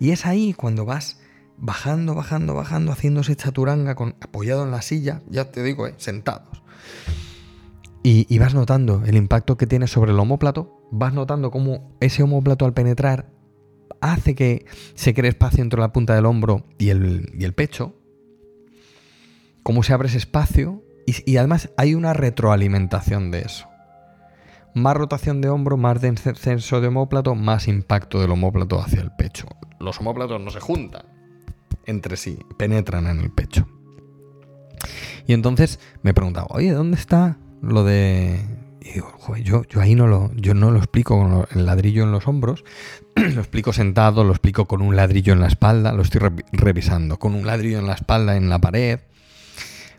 y 0.00 0.10
es 0.10 0.24
ahí 0.24 0.54
cuando 0.54 0.86
vas 0.86 1.20
bajando, 1.58 2.14
bajando, 2.14 2.54
bajando, 2.54 2.92
haciéndose 2.92 3.36
chaturanga 3.36 3.94
con, 3.94 4.14
apoyado 4.22 4.64
en 4.64 4.70
la 4.70 4.80
silla, 4.80 5.20
ya 5.28 5.50
te 5.50 5.62
digo, 5.62 5.86
eh, 5.86 5.94
sentados. 5.98 6.62
Y, 8.02 8.38
vas 8.38 8.54
notando 8.54 9.02
el 9.04 9.16
impacto 9.16 9.58
que 9.58 9.66
tiene 9.66 9.86
sobre 9.86 10.12
el 10.12 10.18
homóplato, 10.18 10.80
vas 10.90 11.12
notando 11.12 11.50
cómo 11.50 11.94
ese 12.00 12.22
homóplato 12.22 12.64
al 12.64 12.72
penetrar 12.72 13.28
hace 14.00 14.34
que 14.34 14.64
se 14.94 15.12
cree 15.12 15.28
espacio 15.28 15.62
entre 15.62 15.80
la 15.80 15.92
punta 15.92 16.14
del 16.14 16.24
hombro 16.24 16.64
y 16.78 16.88
el 16.88 17.52
pecho, 17.54 17.97
cómo 19.68 19.82
se 19.82 19.92
abre 19.92 20.08
ese 20.08 20.16
espacio 20.16 20.82
y, 21.04 21.36
además 21.36 21.68
hay 21.76 21.94
una 21.94 22.14
retroalimentación 22.14 23.30
de 23.30 23.40
eso. 23.40 23.68
Más 24.74 24.96
rotación 24.96 25.42
de 25.42 25.50
hombro, 25.50 25.76
más 25.76 26.00
descenso 26.00 26.80
de 26.80 26.88
homóplato, 26.88 27.34
más 27.34 27.68
impacto 27.68 28.18
del 28.18 28.30
homóplato 28.30 28.80
hacia 28.80 29.02
el 29.02 29.10
pecho. 29.10 29.46
Los 29.78 30.00
homóplatos 30.00 30.40
no 30.40 30.50
se 30.50 30.60
juntan 30.60 31.02
entre 31.84 32.16
sí, 32.16 32.38
penetran 32.56 33.08
en 33.08 33.20
el 33.20 33.30
pecho. 33.30 33.68
Y 35.26 35.34
entonces 35.34 35.80
me 36.02 36.14
preguntaba, 36.14 36.46
oye, 36.48 36.72
¿dónde 36.72 36.96
está 36.96 37.36
lo 37.60 37.84
de...? 37.84 38.40
Y 38.80 38.92
digo, 38.92 39.12
joder, 39.18 39.44
yo, 39.44 39.64
yo 39.64 39.82
ahí 39.82 39.94
no 39.94 40.06
lo, 40.06 40.32
yo 40.34 40.54
no 40.54 40.70
lo 40.70 40.78
explico 40.78 41.18
con 41.18 41.46
el 41.54 41.66
ladrillo 41.66 42.04
en 42.04 42.12
los 42.12 42.26
hombros, 42.26 42.64
lo 43.16 43.40
explico 43.42 43.74
sentado, 43.74 44.24
lo 44.24 44.30
explico 44.30 44.64
con 44.64 44.80
un 44.80 44.96
ladrillo 44.96 45.34
en 45.34 45.40
la 45.40 45.46
espalda, 45.46 45.92
lo 45.92 46.00
estoy 46.00 46.22
re 46.22 46.32
revisando, 46.52 47.18
con 47.18 47.34
un 47.34 47.46
ladrillo 47.46 47.78
en 47.78 47.86
la 47.86 47.92
espalda, 47.92 48.34
en 48.38 48.48
la 48.48 48.60
pared, 48.60 49.00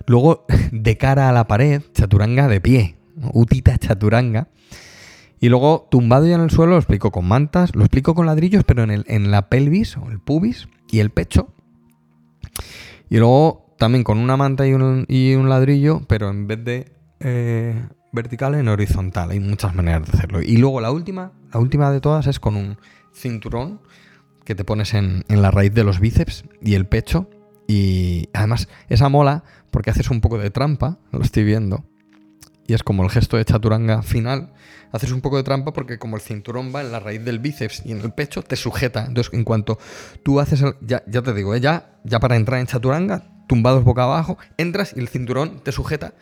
Luego, 0.10 0.48
de 0.72 0.98
cara 0.98 1.30
a 1.30 1.32
la 1.32 1.46
pared, 1.46 1.84
chaturanga 1.94 2.48
de 2.48 2.60
pie, 2.60 2.96
utita 3.32 3.78
chaturanga. 3.78 4.48
Y 5.40 5.50
luego, 5.50 5.88
tumbado 5.92 6.26
ya 6.26 6.34
en 6.34 6.42
el 6.42 6.50
suelo, 6.50 6.72
lo 6.72 6.78
explico 6.78 7.12
con 7.12 7.28
mantas, 7.28 7.76
lo 7.76 7.84
explico 7.84 8.16
con 8.16 8.26
ladrillos, 8.26 8.64
pero 8.64 8.82
en, 8.84 8.90
el, 8.90 9.06
en 9.08 9.30
la 9.30 9.50
pelvis 9.50 9.98
o 9.98 10.10
el 10.10 10.20
pubis 10.20 10.68
y 10.90 11.00
el 11.00 11.12
pecho. 11.12 11.54
Y 13.08 13.18
luego 13.18 13.76
también 13.78 14.04
con 14.04 14.18
una 14.18 14.36
manta 14.36 14.68
y 14.68 14.74
un, 14.74 15.06
ladrillo, 15.48 16.02
pero 16.08 16.32
en 16.32 16.48
vez 16.48 16.66
de 16.66 16.92
eh, 17.20 17.80
vertical, 18.12 18.56
en 18.56 18.68
horizontal. 18.68 19.30
Hay 19.30 19.40
muchas 19.40 19.76
maneras 19.76 20.08
de 20.08 20.18
hacerlo. 20.18 20.42
Y 20.42 20.58
luego 20.58 20.82
la 20.82 20.92
última, 20.92 21.34
la 21.54 21.60
última 21.60 21.92
de 21.92 22.02
todas 22.02 22.26
es 22.26 22.40
con 22.40 22.56
un 22.56 22.78
cinturón 23.14 23.80
que 24.44 24.56
te 24.56 24.64
pones 24.64 24.96
en, 24.96 25.24
en 25.30 25.44
la 25.44 25.52
raíz 25.52 25.72
de 25.72 25.84
los 25.84 26.00
bíceps 26.00 26.46
y 26.64 26.74
el 26.74 26.88
pecho. 26.88 27.30
Y 27.70 28.30
además, 28.34 28.68
esa 28.90 29.10
mola 29.10 29.44
porque 29.70 29.92
haces 29.92 30.10
un 30.10 30.22
poco 30.22 30.40
de 30.40 30.50
trampa, 30.50 30.98
lo 31.12 31.22
estoy 31.22 31.44
viendo, 31.44 31.86
y 32.66 32.74
es 32.74 32.82
como 32.82 33.04
el 33.04 33.12
gesto 33.12 33.38
de 33.38 33.46
chaturanga 33.46 34.02
final, 34.02 34.52
haces 34.92 35.12
un 35.12 35.22
poco 35.22 35.38
de 35.38 35.44
trampa 35.44 35.72
porque 35.72 36.00
como 36.00 36.16
el 36.16 36.24
cinturón 36.24 36.74
va 36.74 36.82
en 36.82 36.92
la 36.92 37.00
raíz 37.00 37.24
del 37.24 37.38
bíceps 37.38 37.84
y 37.86 37.92
en 37.92 38.02
el 38.02 38.12
pecho, 38.12 38.42
te 38.42 38.56
sujeta. 38.56 39.06
Entonces, 39.06 39.32
en 39.36 39.44
cuanto 39.44 39.78
tú 40.24 40.40
haces 40.40 40.64
el, 40.64 40.74
ya, 40.82 41.04
ya 41.06 41.22
te 41.22 41.32
digo, 41.32 41.54
¿eh? 41.54 41.62
ya, 41.62 42.00
ya 42.04 42.20
para 42.20 42.38
entrar 42.38 42.60
en 42.60 42.66
chaturanga, 42.66 43.46
tumbados 43.48 43.84
boca 43.84 44.02
abajo, 44.02 44.40
entras 44.58 44.96
y 44.98 45.00
el 45.00 45.08
cinturón 45.08 45.60
te 45.60 45.72
sujeta 45.72 46.16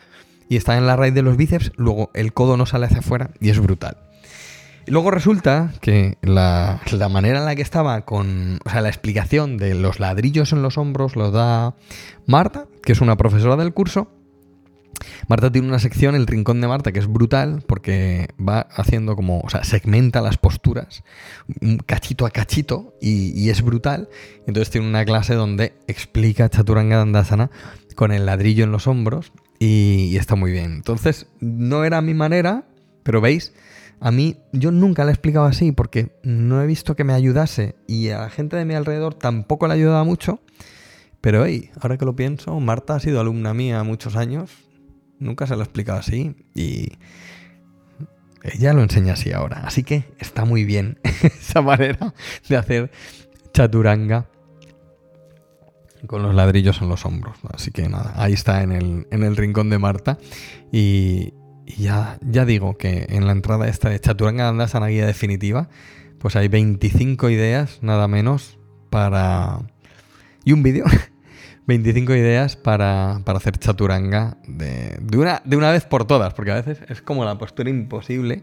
y 0.50 0.56
está 0.56 0.76
en 0.76 0.86
la 0.86 0.96
raíz 0.96 1.14
de 1.14 1.22
los 1.22 1.38
bíceps, 1.38 1.72
luego 1.76 2.10
el 2.12 2.34
codo 2.34 2.58
no 2.58 2.66
sale 2.66 2.84
hacia 2.84 2.98
afuera 2.98 3.30
y 3.40 3.48
es 3.48 3.58
brutal. 3.58 4.07
Y 4.88 4.90
luego 4.90 5.10
resulta 5.10 5.74
que 5.82 6.16
la, 6.22 6.80
manera 7.10 7.40
en 7.40 7.44
la 7.44 7.54
que 7.54 7.60
estaba 7.60 8.06
con. 8.06 8.58
O 8.64 8.70
sea, 8.70 8.80
la 8.80 8.88
explicación 8.88 9.58
de 9.58 9.74
los 9.74 10.00
ladrillos 10.00 10.54
en 10.54 10.62
los 10.62 10.78
hombros 10.78 11.14
lo 11.14 11.30
da 11.30 11.74
Marta, 12.26 12.68
que 12.82 12.92
es 12.92 13.02
una 13.02 13.18
profesora 13.18 13.56
del 13.56 13.74
curso. 13.74 14.10
Marta 15.28 15.52
tiene 15.52 15.68
una 15.68 15.78
sección, 15.78 16.14
el 16.14 16.26
rincón 16.26 16.62
de 16.62 16.68
Marta, 16.68 16.90
que 16.90 17.00
es 17.00 17.06
brutal 17.06 17.62
porque 17.68 18.28
va 18.40 18.60
haciendo 18.60 19.14
como, 19.14 19.40
o 19.40 19.50
sea, 19.50 19.62
segmenta 19.62 20.22
las 20.22 20.38
posturas 20.38 21.04
cachito 21.84 22.24
a 22.24 22.30
cachito 22.30 22.94
y, 22.98 23.50
es 23.50 23.60
brutal. 23.60 24.08
Entonces 24.46 24.70
tiene 24.70 24.88
una 24.88 25.04
clase 25.04 25.34
donde 25.34 25.74
explica 25.86 26.48
Chaturanga 26.48 26.96
Dandasana 26.96 27.50
con 27.94 28.10
el 28.10 28.24
ladrillo 28.24 28.64
en 28.64 28.72
los 28.72 28.86
hombros 28.86 29.32
y, 29.58 30.16
está 30.16 30.34
muy 30.34 30.50
bien. 30.50 30.72
Entonces, 30.72 31.26
no 31.40 31.84
era 31.84 32.00
mi 32.00 32.14
manera, 32.14 32.64
pero 33.02 33.20
veis, 33.20 33.52
a 34.00 34.10
mí 34.10 34.36
yo 34.52 34.70
nunca 34.70 35.04
le 35.04 35.10
he 35.10 35.14
explicado 35.14 35.46
así 35.46 35.72
porque 35.72 36.12
no 36.22 36.62
he 36.62 36.66
visto 36.66 36.94
que 36.94 37.04
me 37.04 37.12
ayudase 37.12 37.76
y 37.86 38.10
a 38.10 38.20
la 38.20 38.30
gente 38.30 38.56
de 38.56 38.64
mi 38.64 38.74
alrededor 38.74 39.14
tampoco 39.14 39.66
le 39.66 39.74
ayudaba 39.74 40.04
mucho. 40.04 40.40
Pero 41.20 41.44
hey, 41.44 41.70
ahora 41.80 41.98
que 41.98 42.04
lo 42.04 42.14
pienso, 42.14 42.58
Marta 42.60 42.94
ha 42.94 43.00
sido 43.00 43.20
alumna 43.20 43.52
mía 43.52 43.82
muchos 43.82 44.14
años, 44.14 44.50
nunca 45.18 45.46
se 45.48 45.54
lo 45.54 45.62
he 45.62 45.64
explicado 45.64 45.98
así 45.98 46.36
y 46.54 46.92
ella 48.42 48.72
lo 48.72 48.82
enseña 48.82 49.14
así 49.14 49.32
ahora. 49.32 49.62
Así 49.64 49.82
que 49.82 50.04
está 50.18 50.44
muy 50.44 50.64
bien 50.64 51.00
esa 51.22 51.60
manera 51.60 52.14
de 52.48 52.56
hacer 52.56 52.90
chaturanga 53.52 54.28
con 56.06 56.22
los 56.22 56.34
ladrillos 56.34 56.80
en 56.80 56.88
los 56.88 57.04
hombros. 57.04 57.38
Así 57.52 57.72
que 57.72 57.88
nada, 57.88 58.12
ahí 58.16 58.32
está 58.32 58.62
en 58.62 58.72
el, 58.72 59.06
en 59.10 59.24
el 59.24 59.36
rincón 59.36 59.70
de 59.70 59.78
Marta. 59.78 60.18
Y, 60.70 61.34
ya, 61.76 62.18
ya 62.22 62.44
digo 62.44 62.76
que 62.76 63.06
en 63.10 63.26
la 63.26 63.32
entrada 63.32 63.68
esta 63.68 63.90
de 63.90 64.00
Chaturanga 64.00 64.48
Andasana 64.48 64.86
Guía 64.86 65.06
Definitiva, 65.06 65.68
pues 66.18 66.36
hay 66.36 66.48
25 66.48 67.30
ideas, 67.30 67.78
nada 67.82 68.08
menos, 68.08 68.58
para... 68.90 69.60
Y 70.44 70.52
un 70.52 70.62
vídeo 70.62 70.84
25 71.68 72.14
ideas 72.14 72.56
para, 72.56 73.16
hacer 73.16 73.58
chaturanga 73.58 74.38
de, 74.46 74.98
una, 75.14 75.42
de 75.44 75.56
una 75.56 75.70
vez 75.70 75.84
por 75.84 76.06
todas, 76.06 76.32
porque 76.32 76.52
a 76.52 76.54
veces 76.54 76.78
es 76.88 77.02
como 77.02 77.26
la 77.26 77.36
postura 77.36 77.68
imposible 77.68 78.42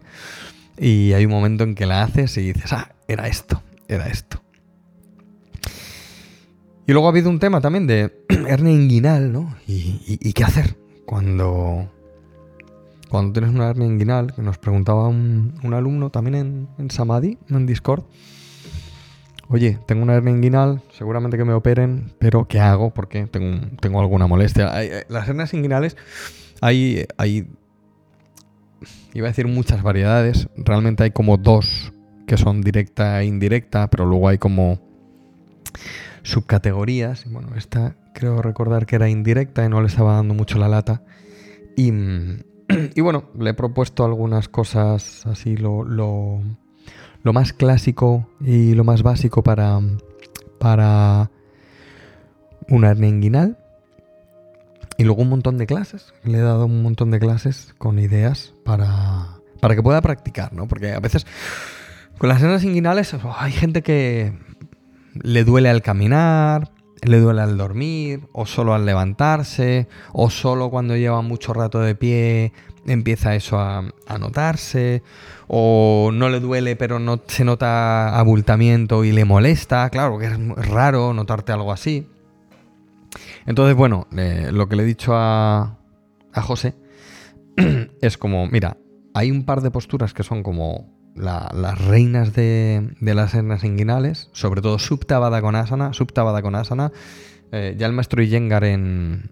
y 0.78 1.14
hay 1.14 1.26
un 1.26 1.32
momento 1.32 1.64
en 1.64 1.74
que 1.74 1.88
la 1.88 2.04
haces 2.04 2.38
y 2.38 2.54
dices, 2.54 2.72
ah, 2.74 2.94
era 3.08 3.28
esto, 3.28 3.64
era 3.88 4.08
esto. 4.08 4.42
Y 6.88 6.92
luego 6.92 7.08
ha 7.08 7.10
habido 7.10 7.32
un 7.32 7.40
tema 7.40 7.62
también 7.62 7.88
de 7.88 8.14
hernia 8.48 8.74
inguinal, 8.74 9.32
¿no? 9.32 9.56
¿Y, 9.68 10.34
qué 10.34 10.44
hacer 10.44 10.78
cuando, 11.06 11.92
cuando 13.10 13.34
tienes 13.34 13.54
una 13.54 13.70
hernia 13.70 13.88
inguinal? 13.88 14.34
Que 14.34 14.42
nos 14.42 14.58
preguntaba 14.58 15.08
un, 15.08 15.54
alumno 15.74 16.10
también 16.10 16.36
en, 16.36 16.68
en 16.78 16.92
Samadhi, 16.92 17.38
en 17.50 17.66
Discord 17.66 18.04
oye, 19.48 19.78
tengo 19.86 20.04
una 20.04 20.16
hernia 20.16 20.34
inguinal, 20.34 20.82
seguramente 20.92 21.38
que 21.38 21.46
me 21.46 21.54
operen, 21.54 22.12
pero 22.20 22.48
¿qué 22.48 22.60
hago? 22.60 22.92
Porque 22.94 23.28
tengo, 23.28 23.68
tengo 23.80 24.00
alguna 24.00 24.28
molestia. 24.28 24.72
las 25.08 25.28
hernias 25.28 25.54
inguinales 25.54 25.96
hay, 26.62 27.06
hay, 27.18 27.48
iba 29.14 29.28
a 29.28 29.32
decir 29.32 29.48
muchas 29.48 29.84
variedades, 29.84 30.48
realmente 30.58 31.04
hay 31.04 31.12
como 31.12 31.38
dos 31.38 31.92
que 32.28 32.38
son 32.38 32.62
directa 32.62 33.22
e 33.22 33.26
indirecta, 33.26 33.90
pero 33.90 34.06
luego 34.06 34.30
hay 34.30 34.40
como 34.40 34.80
subcategorías. 36.24 37.30
Bueno, 37.30 37.50
esta 37.56 37.96
creo 38.16 38.42
recordar 38.42 38.88
que 38.88 38.96
era 38.96 39.10
indirecta 39.10 39.64
y 39.64 39.70
no 39.70 39.80
le 39.82 39.88
estaba 39.88 40.16
dando 40.16 40.34
mucho 40.34 40.58
la 40.58 40.68
lata. 40.68 41.04
Y, 41.78 41.92
y 42.96 43.02
bueno, 43.02 43.26
le 43.38 43.52
he 43.52 43.54
propuesto 43.54 44.06
algunas 44.06 44.50
cosas 44.50 45.26
así, 45.26 45.58
lo, 45.58 45.84
lo 45.84 47.34
más 47.34 47.54
clásico 47.54 48.30
y 48.40 48.76
lo 48.76 48.84
más 48.84 49.02
básico 49.02 49.44
para, 49.44 49.80
para 50.60 51.32
una 52.70 52.92
hernia 52.92 53.10
inguinal. 53.10 53.58
Y 54.98 55.04
luego 55.04 55.24
un 55.24 55.30
montón 55.30 55.58
de 55.58 55.66
clases. 55.66 56.14
Le 56.24 56.38
he 56.38 56.42
dado 56.42 56.68
un 56.68 56.84
montón 56.84 57.12
de 57.12 57.20
clases 57.20 57.74
con 57.78 58.00
ideas 58.00 58.54
para, 58.64 59.40
para 59.60 59.76
que 59.76 59.84
pueda 59.84 60.02
practicar, 60.02 60.54
¿no? 60.54 60.68
Porque 60.68 60.94
a 60.94 61.00
veces 61.00 61.26
con 62.18 62.30
las 62.30 62.42
hernias 62.42 62.64
inguinales 62.64 63.14
oh, 63.16 63.36
hay 63.38 63.52
gente 63.52 63.82
que 63.82 64.34
le 65.22 65.44
duele 65.44 65.70
al 65.70 65.82
caminar, 65.82 66.72
le 67.08 67.20
duele 67.20 67.42
al 67.42 67.58
dormir, 67.58 68.28
o 68.32 68.46
solo 68.46 68.74
al 68.74 68.86
levantarse, 68.86 69.88
o 70.14 70.30
solo 70.30 70.70
cuando 70.70 70.96
lleva 70.96 71.22
mucho 71.22 71.54
rato 71.54 71.80
de 71.80 71.96
pie 71.96 72.54
empieza 72.86 73.36
eso 73.36 73.60
a, 73.60 73.84
notarse, 74.20 75.02
o 75.48 76.12
no 76.14 76.30
le 76.30 76.40
duele 76.40 76.76
pero 76.76 77.00
no 77.00 77.22
se 77.28 77.44
nota 77.44 78.18
abultamiento 78.18 79.04
y 79.04 79.12
le 79.12 79.26
molesta, 79.26 79.90
claro 79.90 80.20
que 80.20 80.26
es 80.26 80.38
raro 80.70 81.14
notarte 81.14 81.52
algo 81.52 81.72
así. 81.72 82.08
Entonces, 83.46 83.76
bueno, 83.76 84.08
lo 84.12 84.68
que 84.68 84.76
le 84.76 84.84
he 84.84 84.86
dicho 84.86 85.16
a, 85.16 85.78
a 86.34 86.42
José 86.42 86.76
es 88.02 88.18
como, 88.18 88.48
mira, 88.48 88.78
hay 89.14 89.32
un 89.32 89.46
par 89.46 89.62
de 89.62 89.72
posturas 89.72 90.14
que 90.14 90.24
son 90.24 90.44
como 90.44 90.95
las 91.16 91.86
reinas 91.86 92.34
de, 92.34 92.96
las 93.00 93.34
hernias 93.34 93.64
inguinales, 93.64 94.30
sobre 94.34 94.62
todo 94.62 94.80
Supta 94.80 95.20
Konasana, 95.42 95.94
Supta 95.94 96.42
Konasana. 96.42 96.92
Eh, 97.52 97.76
ya 97.78 97.88
el 97.88 97.94
maestro 97.94 98.22
Iyengar 98.22 98.64
en, 98.64 99.30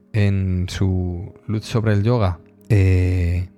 su 0.70 1.34
luz 1.48 1.66
sobre 1.66 1.94
el 1.94 2.04
yoga 2.04 2.40
eh, 2.70 3.50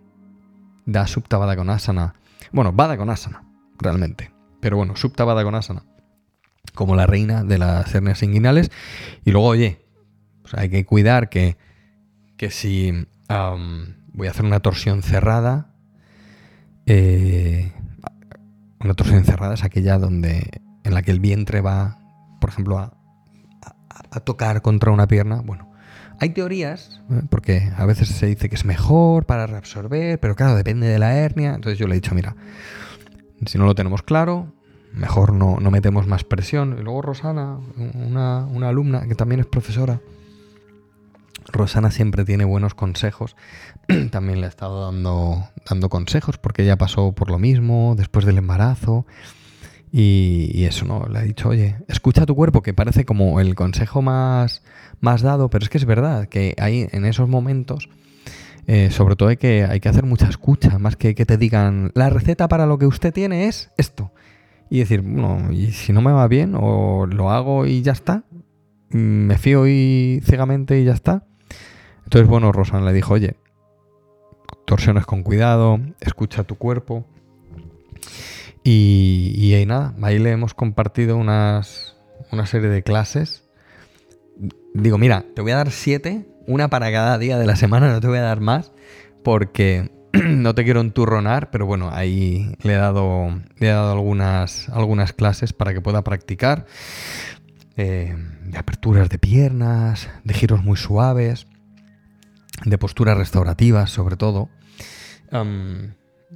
da 0.86 1.06
Supta 1.06 1.38
Konasana 1.56 2.16
bueno, 2.56 2.72
Bada 2.72 2.96
con 2.96 3.10
Asana, 3.10 3.44
realmente. 3.80 4.32
Pero 4.62 4.78
bueno, 4.78 4.96
Subta 4.96 5.26
Bada 5.26 5.44
con 5.44 5.56
Asana. 5.56 5.84
Como 6.74 6.96
la 6.96 7.06
reina 7.06 7.44
de 7.44 7.58
las 7.58 7.94
hernias 7.94 8.24
inguinales. 8.24 8.72
Y 9.26 9.32
luego, 9.32 9.48
oye, 9.48 9.86
pues 10.42 10.54
hay 10.54 10.70
que 10.70 10.86
cuidar 10.86 11.28
que, 11.28 11.58
que 12.38 12.50
si 12.50 13.08
voy 13.28 14.28
a 14.28 14.30
hacer 14.30 14.46
una 14.46 14.62
torsión 14.62 15.04
cerrada, 15.04 15.74
eh, 16.86 17.74
una 18.86 18.94
torsión 18.94 19.26
cerrada 19.26 19.56
es 19.56 19.64
aquella 19.64 19.98
donde 19.98 20.62
en 20.84 20.94
la 20.94 21.02
que 21.02 21.12
el 21.12 21.20
vientre 21.20 21.62
va, 21.62 22.00
por 22.40 22.50
ejemplo, 22.50 22.78
a, 22.78 22.92
tocar 24.24 24.62
contra 24.62 24.92
una 24.92 25.08
pierna. 25.08 25.42
Bueno, 25.44 25.70
hay 26.22 26.30
teorías, 26.30 27.02
¿eh? 27.12 27.24
porque 27.30 27.74
a 27.76 27.86
veces 27.86 28.08
se 28.08 28.28
dice 28.28 28.48
que 28.48 28.56
es 28.56 28.64
mejor 28.64 29.26
para 29.26 29.46
reabsorber, 29.46 30.20
pero 30.22 30.36
claro, 30.36 30.56
depende 30.56 30.88
de 30.88 31.00
la 31.00 31.16
hernia. 31.18 31.54
Entonces 31.54 31.78
yo 31.78 31.86
le 31.86 31.96
he 31.96 32.00
dicho, 32.00 32.16
mira, 32.16 32.36
si 33.46 33.58
no 33.58 33.66
lo 33.66 33.76
tenemos 33.76 34.04
claro, 34.04 34.54
mejor 34.94 35.34
no, 35.34 35.58
metemos 35.70 36.08
más 36.08 36.24
presión. 36.24 36.78
Y 36.80 36.84
luego 36.84 37.02
Rosana, 37.02 37.58
una, 37.94 38.46
una, 38.46 38.70
alumna 38.70 39.06
que 39.06 39.16
también 39.16 39.42
es 39.42 39.48
profesora, 39.48 40.00
Rosana 41.52 41.92
siempre 41.92 42.26
tiene 42.26 42.46
buenos 42.46 42.76
consejos. 42.76 43.36
también 44.12 44.42
le 44.42 44.48
he 44.48 44.50
estado 44.50 44.86
dando, 44.86 45.50
dando 45.70 45.90
consejos 45.90 46.38
porque 46.38 46.64
ella 46.64 46.78
pasó 46.78 47.14
por 47.14 47.30
lo 47.30 47.40
mismo 47.40 47.96
después 47.98 48.26
del 48.26 48.38
embarazo. 48.38 49.06
Y, 49.98 50.66
eso, 50.66 50.84
¿no? 50.84 51.06
Le 51.08 51.20
ha 51.20 51.22
dicho, 51.22 51.48
oye, 51.48 51.78
escucha 51.88 52.26
tu 52.26 52.36
cuerpo, 52.36 52.62
que 52.62 52.74
parece 52.74 53.06
como 53.06 53.40
el 53.40 53.56
consejo 53.56 54.02
más, 54.02 54.62
más 55.00 55.22
dado, 55.22 55.50
pero 55.50 55.64
es 55.64 55.70
que 55.70 55.78
es 55.78 55.86
verdad 55.86 56.28
que 56.28 56.54
hay 56.60 56.90
en 56.92 57.06
esos 57.06 57.30
momentos, 57.30 57.88
eh, 58.68 58.90
sobre 58.92 59.16
todo 59.16 59.30
hay 59.30 59.38
que, 59.38 59.64
hay 59.64 59.80
que 59.80 59.88
hacer 59.88 60.06
mucha 60.06 60.28
escucha, 60.28 60.80
más 60.80 60.98
que 60.98 61.16
que 61.16 61.26
te 61.26 61.38
digan, 61.38 61.92
la 61.96 62.10
receta 62.10 62.50
para 62.50 62.66
lo 62.66 62.78
que 62.78 62.88
usted 62.88 63.14
tiene 63.14 63.48
es 63.48 63.72
esto. 63.78 64.12
Y 64.70 64.80
decir, 64.80 65.00
bueno, 65.00 65.54
y 65.54 65.72
si 65.72 65.94
no 65.94 66.02
me 66.02 66.12
va 66.12 66.28
bien, 66.28 66.56
o 66.60 67.06
lo 67.06 67.32
hago 67.32 67.66
y 67.66 67.82
ya 67.82 67.94
está, 67.94 68.26
me 68.90 69.38
fío 69.38 69.68
y 69.68 70.22
ciegamente 70.26 70.80
y 70.80 70.84
ya 70.84 70.94
está. 70.94 71.24
Entonces, 72.06 72.30
bueno, 72.30 72.52
Rosan 72.52 72.86
le 72.86 72.94
dijo, 72.94 73.14
oye, 73.16 73.36
torsiones 74.66 75.06
con 75.06 75.24
cuidado, 75.24 75.80
escucha 76.00 76.44
tu 76.44 76.56
cuerpo. 76.56 77.06
Y, 78.64 79.54
ahí 79.54 79.66
nada, 79.66 79.94
ahí 80.02 80.18
le 80.18 80.32
hemos 80.32 80.54
compartido 80.54 81.18
unas, 81.18 81.96
una 82.32 82.46
serie 82.46 82.70
de 82.70 82.82
clases. 82.84 83.44
Digo, 84.74 84.98
mira, 84.98 85.24
te 85.36 85.42
voy 85.42 85.52
a 85.52 85.58
dar 85.58 85.72
siete, 85.72 86.26
una 86.48 86.70
para 86.70 86.92
cada 86.92 87.18
día 87.18 87.38
de 87.38 87.46
la 87.46 87.56
semana, 87.56 87.92
no 87.92 88.02
te 88.02 88.08
voy 88.08 88.18
a 88.18 88.24
dar 88.24 88.40
más, 88.40 88.72
porque 89.24 89.92
no 90.14 90.56
te 90.56 90.64
quiero 90.64 90.82
enturronar, 90.82 91.52
pero 91.52 91.66
bueno, 91.66 91.90
ahí 91.92 92.56
le 92.64 92.74
he 92.74 92.78
dado, 92.78 93.30
he 93.60 93.68
dado 93.68 93.92
algunas, 93.92 94.70
algunas 94.70 95.14
clases 95.14 95.54
para 95.54 95.74
que 95.74 95.82
pueda 95.82 96.04
practicar. 96.04 96.66
Eh, 97.78 98.16
de 98.46 98.58
aperturas 98.58 99.10
de 99.10 99.20
piernas, 99.20 100.10
de 100.24 100.34
giros 100.34 100.64
muy 100.64 100.78
suaves, 100.78 101.46
de 102.64 102.78
posturas 102.78 103.18
restaurativas 103.18 103.92
sobre 103.92 104.18
todo. 104.18 104.50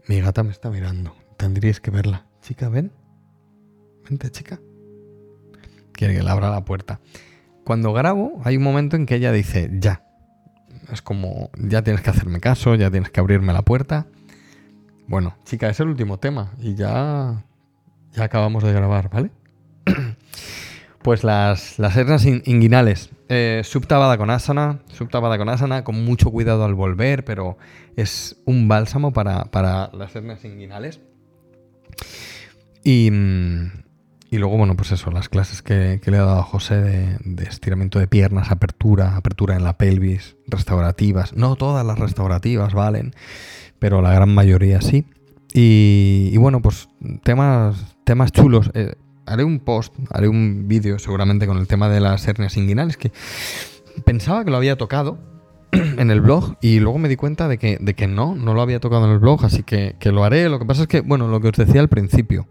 mi 0.07 0.21
gata 0.21 0.43
me 0.43 0.51
está 0.51 0.69
mirando. 0.69 1.15
Tendríais 1.37 1.79
que 1.79 1.91
verla. 1.91 2.25
Chica, 2.41 2.69
ven. 2.69 2.91
Vente, 4.07 4.29
chica. 4.31 4.59
Quiere 5.93 6.15
que 6.15 6.23
le 6.23 6.29
abra 6.29 6.49
la 6.49 6.65
puerta. 6.65 6.99
Cuando 7.63 7.93
grabo, 7.93 8.41
hay 8.43 8.57
un 8.57 8.63
momento 8.63 8.95
en 8.95 9.05
que 9.05 9.15
ella 9.15 9.31
dice, 9.31 9.69
ya. 9.73 10.03
Es 10.91 11.01
como, 11.01 11.51
ya 11.57 11.83
tienes 11.83 12.01
que 12.01 12.09
hacerme 12.09 12.39
caso, 12.39 12.75
ya 12.75 12.89
tienes 12.89 13.11
que 13.11 13.19
abrirme 13.19 13.53
la 13.53 13.61
puerta. 13.61 14.07
Bueno, 15.07 15.35
chica, 15.43 15.69
es 15.69 15.79
el 15.79 15.87
último 15.87 16.17
tema 16.17 16.53
y 16.59 16.75
ya, 16.75 17.45
ya 18.11 18.23
acabamos 18.23 18.63
de 18.63 18.73
grabar, 18.73 19.09
¿vale? 19.09 19.31
Pues 21.01 21.23
las, 21.23 21.79
las 21.79 21.95
hernias 21.95 22.25
inguinales. 22.25 23.09
Eh, 23.29 23.61
subtabada 23.63 24.17
con 24.17 24.29
asana, 24.29 24.79
subtabada 24.91 25.37
con 25.37 25.49
asana, 25.49 25.83
con 25.83 26.03
mucho 26.03 26.31
cuidado 26.31 26.65
al 26.65 26.73
volver, 26.73 27.23
pero 27.23 27.57
es 27.95 28.41
un 28.45 28.67
bálsamo 28.67 29.13
para, 29.13 29.89
las 29.93 30.15
hernias 30.15 30.43
inguinales. 30.43 30.99
Y, 32.83 33.11
y, 34.29 34.37
luego, 34.37 34.57
bueno, 34.57 34.75
pues 34.75 34.91
eso, 34.91 35.11
las 35.11 35.29
clases 35.29 35.61
que, 35.61 36.01
le 36.03 36.17
he 36.17 36.19
dado 36.19 36.39
a 36.39 36.43
José 36.43 36.81
de, 36.81 37.17
de, 37.23 37.43
estiramiento 37.43 37.99
de 37.99 38.07
piernas, 38.07 38.51
apertura, 38.51 39.15
apertura 39.15 39.55
en 39.55 39.63
la 39.63 39.77
pelvis, 39.77 40.35
restaurativas. 40.47 41.33
No 41.33 41.55
todas 41.55 41.85
las 41.85 41.99
restaurativas 41.99 42.73
valen, 42.73 43.13
pero 43.79 44.01
la 44.01 44.13
gran 44.13 44.33
mayoría 44.33 44.81
sí. 44.81 45.05
Y, 45.53 46.37
bueno, 46.37 46.61
pues 46.61 46.89
temas, 47.23 47.95
temas 48.03 48.31
chulos. 48.31 48.69
Eh, 48.73 48.93
haré 49.29 49.43
un 49.43 49.59
post, 49.59 49.93
haré 50.09 50.27
un 50.27 50.67
vídeo 50.67 50.99
seguramente 50.99 51.47
con 51.47 51.57
el 51.57 51.67
tema 51.67 51.89
de 51.89 51.99
las 51.99 52.27
hernias 52.27 52.57
inguinales 52.57 52.97
que 52.97 53.11
pensaba 54.05 54.43
que 54.43 54.51
lo 54.51 54.57
había 54.57 54.77
tocado 54.77 55.17
en 55.71 56.09
el 56.11 56.21
blog 56.21 56.57
y 56.61 56.79
luego 56.79 56.97
me 56.97 57.09
di 57.09 57.15
cuenta 57.15 57.47
de 57.47 57.57
que, 57.57 57.77
de 57.79 57.93
que 57.93 58.07
no, 58.07 58.35
no 58.35 58.53
lo 58.53 58.61
había 58.61 58.79
tocado 58.79 59.05
en 59.05 59.11
el 59.11 59.19
blog, 59.19 59.45
así 59.45 59.63
que, 59.63 59.95
que 59.99 60.11
lo 60.11 60.23
haré. 60.23 60.49
Lo 60.49 60.59
que 60.59 60.65
pasa 60.65 60.83
es 60.83 60.87
que, 60.87 61.01
bueno, 61.01 61.27
lo 61.27 61.39
que 61.41 61.49
os 61.49 61.57
decía 61.57 61.81
al 61.81 61.89
principio. 61.89 62.47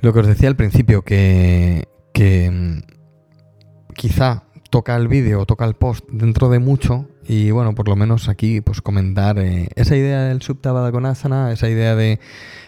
Lo 0.00 0.12
que 0.12 0.20
os 0.20 0.26
decía 0.26 0.48
al 0.48 0.56
principio, 0.56 1.02
que, 1.02 1.88
que 2.12 2.50
mm, 2.50 3.92
quizá 3.94 4.45
toca 4.70 4.96
el 4.96 5.08
vídeo 5.08 5.46
toca 5.46 5.64
el 5.64 5.74
post 5.74 6.06
dentro 6.10 6.48
de 6.48 6.58
mucho 6.58 7.06
y 7.28 7.50
bueno, 7.50 7.74
por 7.74 7.88
lo 7.88 7.96
menos 7.96 8.28
aquí 8.28 8.60
pues 8.60 8.80
comentar 8.80 9.38
eh, 9.38 9.68
esa 9.74 9.96
idea 9.96 10.24
del 10.24 10.42
subtabada 10.42 10.92
con 10.92 11.06
asana, 11.06 11.52
esa 11.52 11.68
idea 11.68 11.96
de 11.96 12.20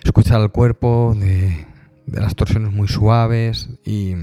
escuchar 0.04 0.40
al 0.40 0.50
cuerpo, 0.50 1.16
de, 1.18 1.66
las 2.06 2.34
torsiones 2.34 2.72
muy 2.72 2.88
suaves 2.88 3.68
y, 3.84 4.14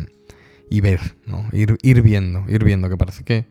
ver, 0.81 0.99
¿no? 1.25 1.47
Ir, 1.53 1.77
ir, 1.83 2.01
viendo, 2.01 2.43
ir 2.49 2.63
viendo, 2.63 2.89
que 2.89 2.97
parece 2.97 3.23
que, 3.23 3.45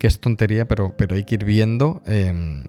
es 0.00 0.20
tontería, 0.20 0.66
pero, 0.66 0.94
pero 0.96 1.14
hay 1.14 1.24
que 1.24 1.36
ir 1.36 1.44
viendo. 1.44 2.02
Em, 2.06 2.64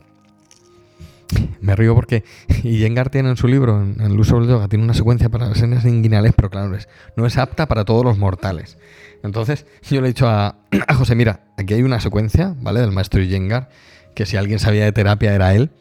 me 1.61 1.75
río 1.75 1.95
porque 1.95 2.23
Yengar 2.63 3.09
tiene 3.09 3.29
en 3.29 3.37
su 3.37 3.47
libro, 3.47 3.81
en, 3.81 3.99
el 4.01 4.19
uso 4.19 4.39
del 4.39 4.49
yoga, 4.49 4.67
tiene 4.67 4.83
una 4.83 4.93
secuencia 4.93 5.29
para 5.29 5.47
las 5.47 5.61
hernias 5.61 5.85
inguinales, 5.85 6.33
pero 6.35 6.49
claro, 6.49 6.75
no 7.15 7.25
es 7.25 7.37
apta 7.37 7.67
para 7.67 7.85
todos 7.85 8.03
los 8.03 8.17
mortales. 8.17 8.77
Entonces, 9.23 9.65
yo 9.83 10.01
le 10.01 10.07
he 10.07 10.11
dicho 10.11 10.27
a, 10.27 10.55
José, 10.95 11.15
mira, 11.15 11.41
aquí 11.57 11.73
hay 11.73 11.83
una 11.83 11.99
secuencia, 11.99 12.55
¿vale? 12.59 12.81
Del 12.81 12.91
maestro 12.91 13.21
Yengar, 13.21 13.69
que 14.15 14.25
si 14.25 14.37
alguien 14.37 14.59
sabía 14.59 14.85
de 14.85 14.91
terapia 14.91 15.33
era 15.33 15.53
él, 15.53 15.71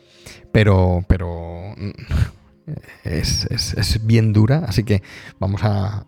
pero, 0.52 1.04
pero 1.08 1.74
mm, 1.76 1.90
es, 3.04 4.00
bien 4.06 4.32
dura, 4.32 4.64
así 4.66 4.84
que 4.84 5.02
vamos 5.38 5.62
a, 5.64 6.06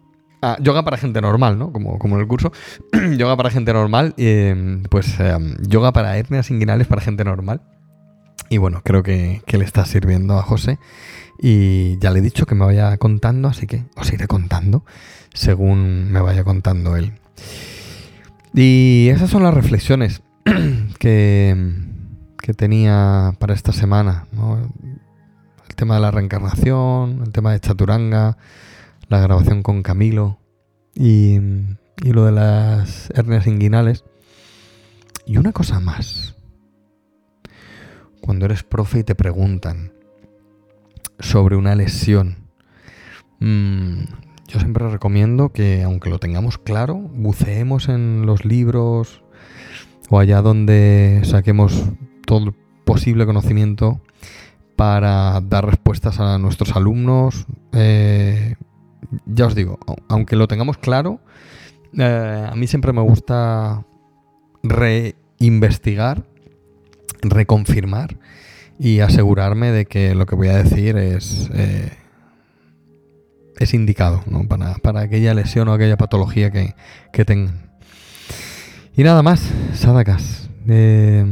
yoga 0.61 0.83
para 0.83 0.97
gente 0.97 1.21
normal, 1.21 1.59
¿no? 1.59 1.73
Como, 1.73 1.99
como 1.99 2.17
en 2.17 2.23
el 2.23 2.29
curso. 2.29 2.53
yoga 3.17 3.37
para 3.37 3.51
gente 3.51 3.73
normal, 3.73 4.15
eh, 4.17 4.83
pues 4.91 5.19
eh, 5.21 5.37
yoga 5.61 5.93
para 5.93 6.17
hernias 6.19 6.51
inguinales 6.51 6.87
para 6.87 7.01
gente 7.01 7.25
normal. 7.25 7.63
Y 8.53 8.59
bueno, 8.59 8.83
creo 8.85 9.03
que, 9.03 9.41
que, 9.47 9.57
le 9.57 9.65
está 9.65 9.87
sirviendo 9.87 10.39
a 10.39 10.43
José. 10.43 10.79
Y 11.39 11.97
ya 11.99 12.11
le 12.11 12.19
he 12.19 12.23
dicho 12.23 12.45
que 12.45 12.55
me 12.55 12.67
vaya 12.67 12.97
contando, 12.99 13.49
así 13.49 13.67
que 13.67 13.85
os 13.97 14.13
iré 14.13 14.27
contando 14.27 14.85
según 15.35 16.13
me 16.13 16.21
vaya 16.21 16.45
contando 16.45 16.97
él. 16.97 17.13
Y 18.55 19.09
esas 19.09 19.31
son 19.31 19.43
las 19.43 19.55
reflexiones 19.55 20.23
que, 20.99 21.75
que 22.39 22.55
tenía 22.55 23.35
para 23.39 23.55
esta 23.55 23.73
semana. 23.73 24.27
El 25.69 25.75
tema 25.75 25.95
de 25.95 26.01
la 26.03 26.11
reencarnación, 26.11 27.23
el 27.25 27.33
tema 27.33 27.53
de 27.53 27.61
Chaturanga, 27.61 28.37
la 29.09 29.21
grabación 29.21 29.63
con 29.63 29.83
Camilo 29.83 30.39
y, 30.95 31.39
y 32.03 32.13
lo 32.13 32.27
de 32.27 32.33
las 32.33 33.11
hernias 33.15 33.47
inguinales. 33.47 34.05
Y 35.25 35.39
una 35.39 35.53
cosa 35.53 35.81
más. 35.81 36.32
Cuando 38.23 38.47
eres 38.47 38.63
profe 38.63 39.01
y 39.01 39.05
te 39.05 39.15
preguntan 39.15 39.93
sobre 41.19 41.57
una 41.57 41.75
lesión, 41.75 42.49
mmm, 43.41 44.05
yo 44.49 44.61
siempre 44.61 44.89
recomiendo 44.89 45.51
que, 45.51 45.83
aunque 45.83 46.09
lo 46.09 46.19
tengamos 46.19 46.57
claro, 46.57 46.95
buceemos 46.95 47.89
en 47.89 48.25
los 48.25 48.45
libros 48.45 49.23
o 50.09 50.19
allá 50.19 50.41
donde 50.41 51.23
saquemos 51.25 51.91
todo 52.27 52.49
el 52.49 52.55
posible 52.85 53.27
conocimiento 53.27 54.01
para 54.77 55.41
dar 55.41 55.67
respuestas 55.67 56.21
a 56.21 56.39
nuestros 56.39 56.77
alumnos. 56.77 57.47
Eh, 57.73 58.57
ya 59.27 59.47
os 59.47 59.55
digo, 59.55 59.79
aunque 60.09 60.37
lo 60.37 60.49
tengamos 60.49 60.79
claro, 60.79 61.21
eh, 61.99 62.49
a 62.51 62.55
mí 62.55 62.67
siempre 62.67 62.93
me 62.93 63.03
gusta 63.03 63.85
reinvestigar, 64.63 66.25
reconfirmar 67.23 68.17
y 68.79 69.01
asegurarme 69.01 69.71
de 69.71 69.87
que 69.87 70.15
lo 70.15 70.27
que 70.27 70.35
voy 70.35 70.49
a 70.49 70.63
decir 70.63 70.97
es 70.97 71.51
eh, 71.55 71.93
es 73.59 73.75
indicado 73.75 74.23
para, 74.83 75.01
aquella 75.01 75.35
lesión 75.35 75.69
o 75.69 75.73
aquella 75.73 75.97
patología 75.97 76.51
que, 76.51 77.25
tengan. 77.25 77.71
Y 78.97 79.05
nada 79.05 79.23
más, 79.23 79.49
Sadakas, 79.75 80.51
eh, 80.69 81.25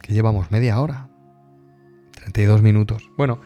que 0.00 0.12
llevamos 0.12 0.50
media 0.50 0.80
hora, 0.80 1.08
32 2.14 2.62
minutos. 2.62 3.10
Bueno, 3.16 3.40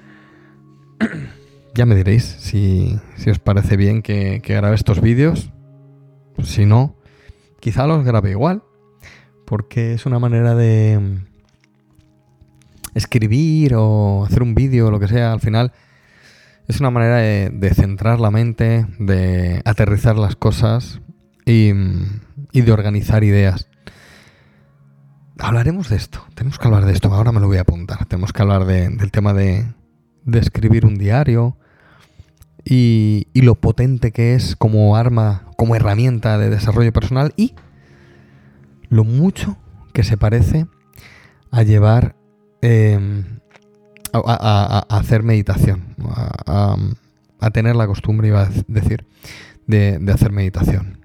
ya 1.74 1.86
me 1.86 1.94
diréis 1.94 2.24
si, 2.24 2.98
os 3.28 3.38
parece 3.38 3.76
bien 3.76 4.02
que, 4.02 4.40
que 4.42 4.54
grabe 4.54 4.74
estos 4.74 5.00
vídeos. 5.00 5.50
Si 6.42 6.66
no, 6.66 6.96
quizá 7.60 7.86
los 7.86 8.04
grabe 8.04 8.30
igual, 8.30 8.62
porque 9.46 9.94
es 9.94 10.06
una 10.06 10.18
manera 10.18 10.54
de 10.54 11.20
escribir 12.94 13.74
o 13.76 14.24
hacer 14.24 14.42
un 14.42 14.54
vídeo 14.54 14.88
o 14.88 14.90
lo 14.90 15.00
que 15.00 15.08
sea. 15.08 15.32
Al 15.32 15.40
final 15.40 15.72
es 16.70 16.78
una 16.80 16.90
manera 16.90 17.16
de, 17.16 17.74
centrar 17.74 18.20
la 18.20 18.30
mente, 18.30 18.86
de 18.98 19.60
aterrizar 19.64 20.16
las 20.16 20.36
cosas 20.36 21.00
y, 21.44 21.72
de 21.72 22.72
organizar 22.72 23.24
ideas. 23.24 23.68
Hablaremos 25.38 25.88
de 25.88 25.96
esto, 25.96 26.24
tenemos 26.34 26.58
que 26.58 26.68
hablar 26.68 26.84
de 26.84 26.92
esto, 26.92 27.12
ahora 27.12 27.32
me 27.32 27.40
lo 27.40 27.48
voy 27.48 27.56
a 27.56 27.62
apuntar. 27.62 28.06
Tenemos 28.06 28.32
que 28.32 28.42
hablar 28.42 28.66
del 28.66 29.10
tema 29.10 29.34
de, 29.34 29.66
escribir 30.32 30.86
un 30.86 30.96
diario 30.96 31.56
y, 32.64 33.26
lo 33.34 33.56
potente 33.56 34.12
que 34.12 34.34
es 34.34 34.54
como 34.54 34.96
arma, 34.96 35.46
como 35.56 35.74
herramienta 35.74 36.38
de 36.38 36.50
desarrollo 36.50 36.92
personal 36.92 37.32
y 37.36 37.54
lo 38.90 39.02
mucho 39.02 39.56
que 39.92 40.04
se 40.04 40.16
parece 40.16 40.66
a 41.50 41.64
llevar 41.64 42.14
em, 42.62 43.24
a, 44.12 44.86
hacer 44.88 45.22
meditación, 45.22 45.94
a, 46.46 47.50
tener 47.52 47.76
la 47.76 47.86
costumbre, 47.86 48.28
iba 48.28 48.42
a 48.42 48.50
decir, 48.68 49.06
de, 49.66 50.00
hacer 50.12 50.32
meditación. 50.32 51.04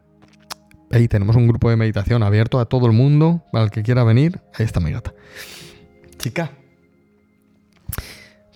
Ahí 0.92 1.08
tenemos 1.08 1.36
un 1.36 1.48
grupo 1.48 1.70
de 1.70 1.76
meditación 1.76 2.24
abierto 2.24 2.60
a 2.60 2.66
todo 2.66 2.86
el 2.86 2.94
mundo, 2.94 3.44
el 3.54 3.72
que 3.72 3.84
quiera 3.84 4.04
venir. 4.04 4.42
Ahí 4.58 4.66
está 4.66 4.80
mi 4.80 4.92
gata. 4.92 5.14
Chica. 6.18 6.52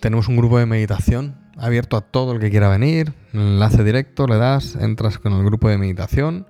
Tenemos 0.00 0.28
un 0.28 0.36
grupo 0.36 0.58
de 0.58 0.64
meditación 0.64 1.36
abierto 1.58 1.96
a 1.96 2.00
todo 2.00 2.32
el 2.32 2.40
que 2.40 2.50
quiera 2.50 2.68
venir. 2.68 3.12
Enlace 3.32 3.84
directo, 3.84 4.26
le 4.26 4.36
das, 4.36 4.76
entras 4.76 5.18
con 5.18 5.34
el 5.34 5.44
grupo 5.44 5.68
de 5.68 5.76
meditación 5.76 6.46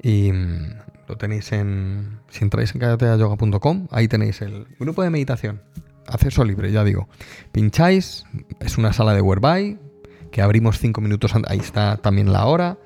y 0.00 0.30
lo 1.08 1.16
tenéis 1.16 1.52
en. 1.52 2.20
Si 2.28 2.44
entráis 2.44 2.74
en 2.74 2.80
callateayoga.com, 2.80 3.88
ahí 3.90 4.08
tenéis 4.08 4.42
el 4.42 4.66
grupo 4.78 5.02
de 5.02 5.10
meditación 5.10 5.62
acceso 6.06 6.44
libre, 6.44 6.72
ya 6.72 6.84
digo. 6.84 7.08
Pincháis, 7.52 8.24
es 8.60 8.78
una 8.78 8.92
sala 8.92 9.14
de 9.14 9.20
whereby, 9.20 9.78
que 10.30 10.42
abrimos 10.42 10.78
cinco 10.78 11.00
minutos 11.00 11.34
antes, 11.34 11.50
ahí 11.50 11.58
está 11.58 11.96
también 11.96 12.32
la 12.32 12.46
hora 12.46 12.78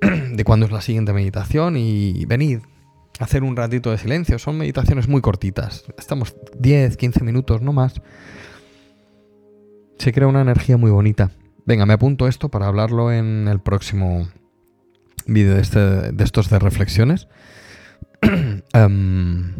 de 0.00 0.44
cuándo 0.44 0.66
es 0.66 0.72
la 0.72 0.80
siguiente 0.80 1.12
meditación 1.12 1.76
y 1.76 2.24
venid 2.26 2.60
hacer 3.18 3.42
un 3.42 3.56
ratito 3.56 3.90
de 3.90 3.98
silencio. 3.98 4.38
Son 4.38 4.58
meditaciones 4.58 5.08
muy 5.08 5.20
cortitas, 5.20 5.84
estamos 5.98 6.34
10, 6.58 6.96
15 6.96 7.24
minutos, 7.24 7.62
no 7.62 7.72
más. 7.72 8.00
Se 9.98 10.12
crea 10.12 10.26
una 10.26 10.40
energía 10.40 10.76
muy 10.76 10.90
bonita. 10.90 11.30
Venga, 11.64 11.86
me 11.86 11.92
apunto 11.92 12.26
esto 12.26 12.48
para 12.48 12.66
hablarlo 12.66 13.12
en 13.12 13.46
el 13.46 13.60
próximo 13.60 14.28
vídeo 15.26 15.54
de, 15.54 15.60
este, 15.60 15.80
de 15.80 16.24
estos 16.24 16.48
de 16.50 16.58
reflexiones. 16.58 17.28
Em, 18.74 19.54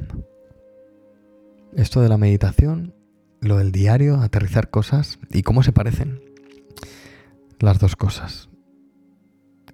esto 1.77 2.01
de 2.01 2.09
la 2.09 2.17
meditación, 2.17 2.95
lo 3.41 3.59
del 3.59 3.73
diario, 3.73 4.21
aterrizar 4.21 4.71
cosas 4.71 5.19
y 5.31 5.43
cómo 5.43 5.63
se 5.63 5.73
parecen 5.73 6.21
las 7.59 7.79
dos 7.79 7.97
cosas. 7.97 8.49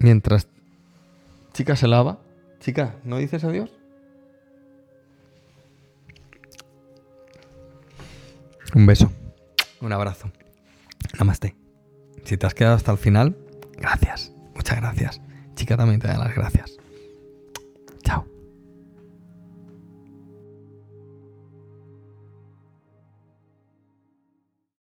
Mientras 0.01 0.49
chica 1.53 1.76
se 1.76 1.89
lava, 1.89 2.20
chica, 2.61 2.97
¿no 3.05 3.18
dices 3.18 3.45
adiós? 3.45 3.70
Un 8.74 8.86
beso, 8.86 9.11
un 9.80 9.93
abrazo. 9.93 10.30
Namaste. 11.18 11.57
Si 12.24 12.36
te 12.36 12.47
has 12.47 12.55
quedado 12.55 12.76
hasta 12.76 12.93
el 12.93 12.99
final, 12.99 13.36
gracias. 13.78 14.32
Muchas 14.55 14.55
muchas 14.55 14.76
gracias. 14.76 15.28
Chica 15.59 15.77
también 15.77 16.01
te 16.01 16.07
da 16.07 16.17
las 16.19 16.35
gracias. 16.37 16.77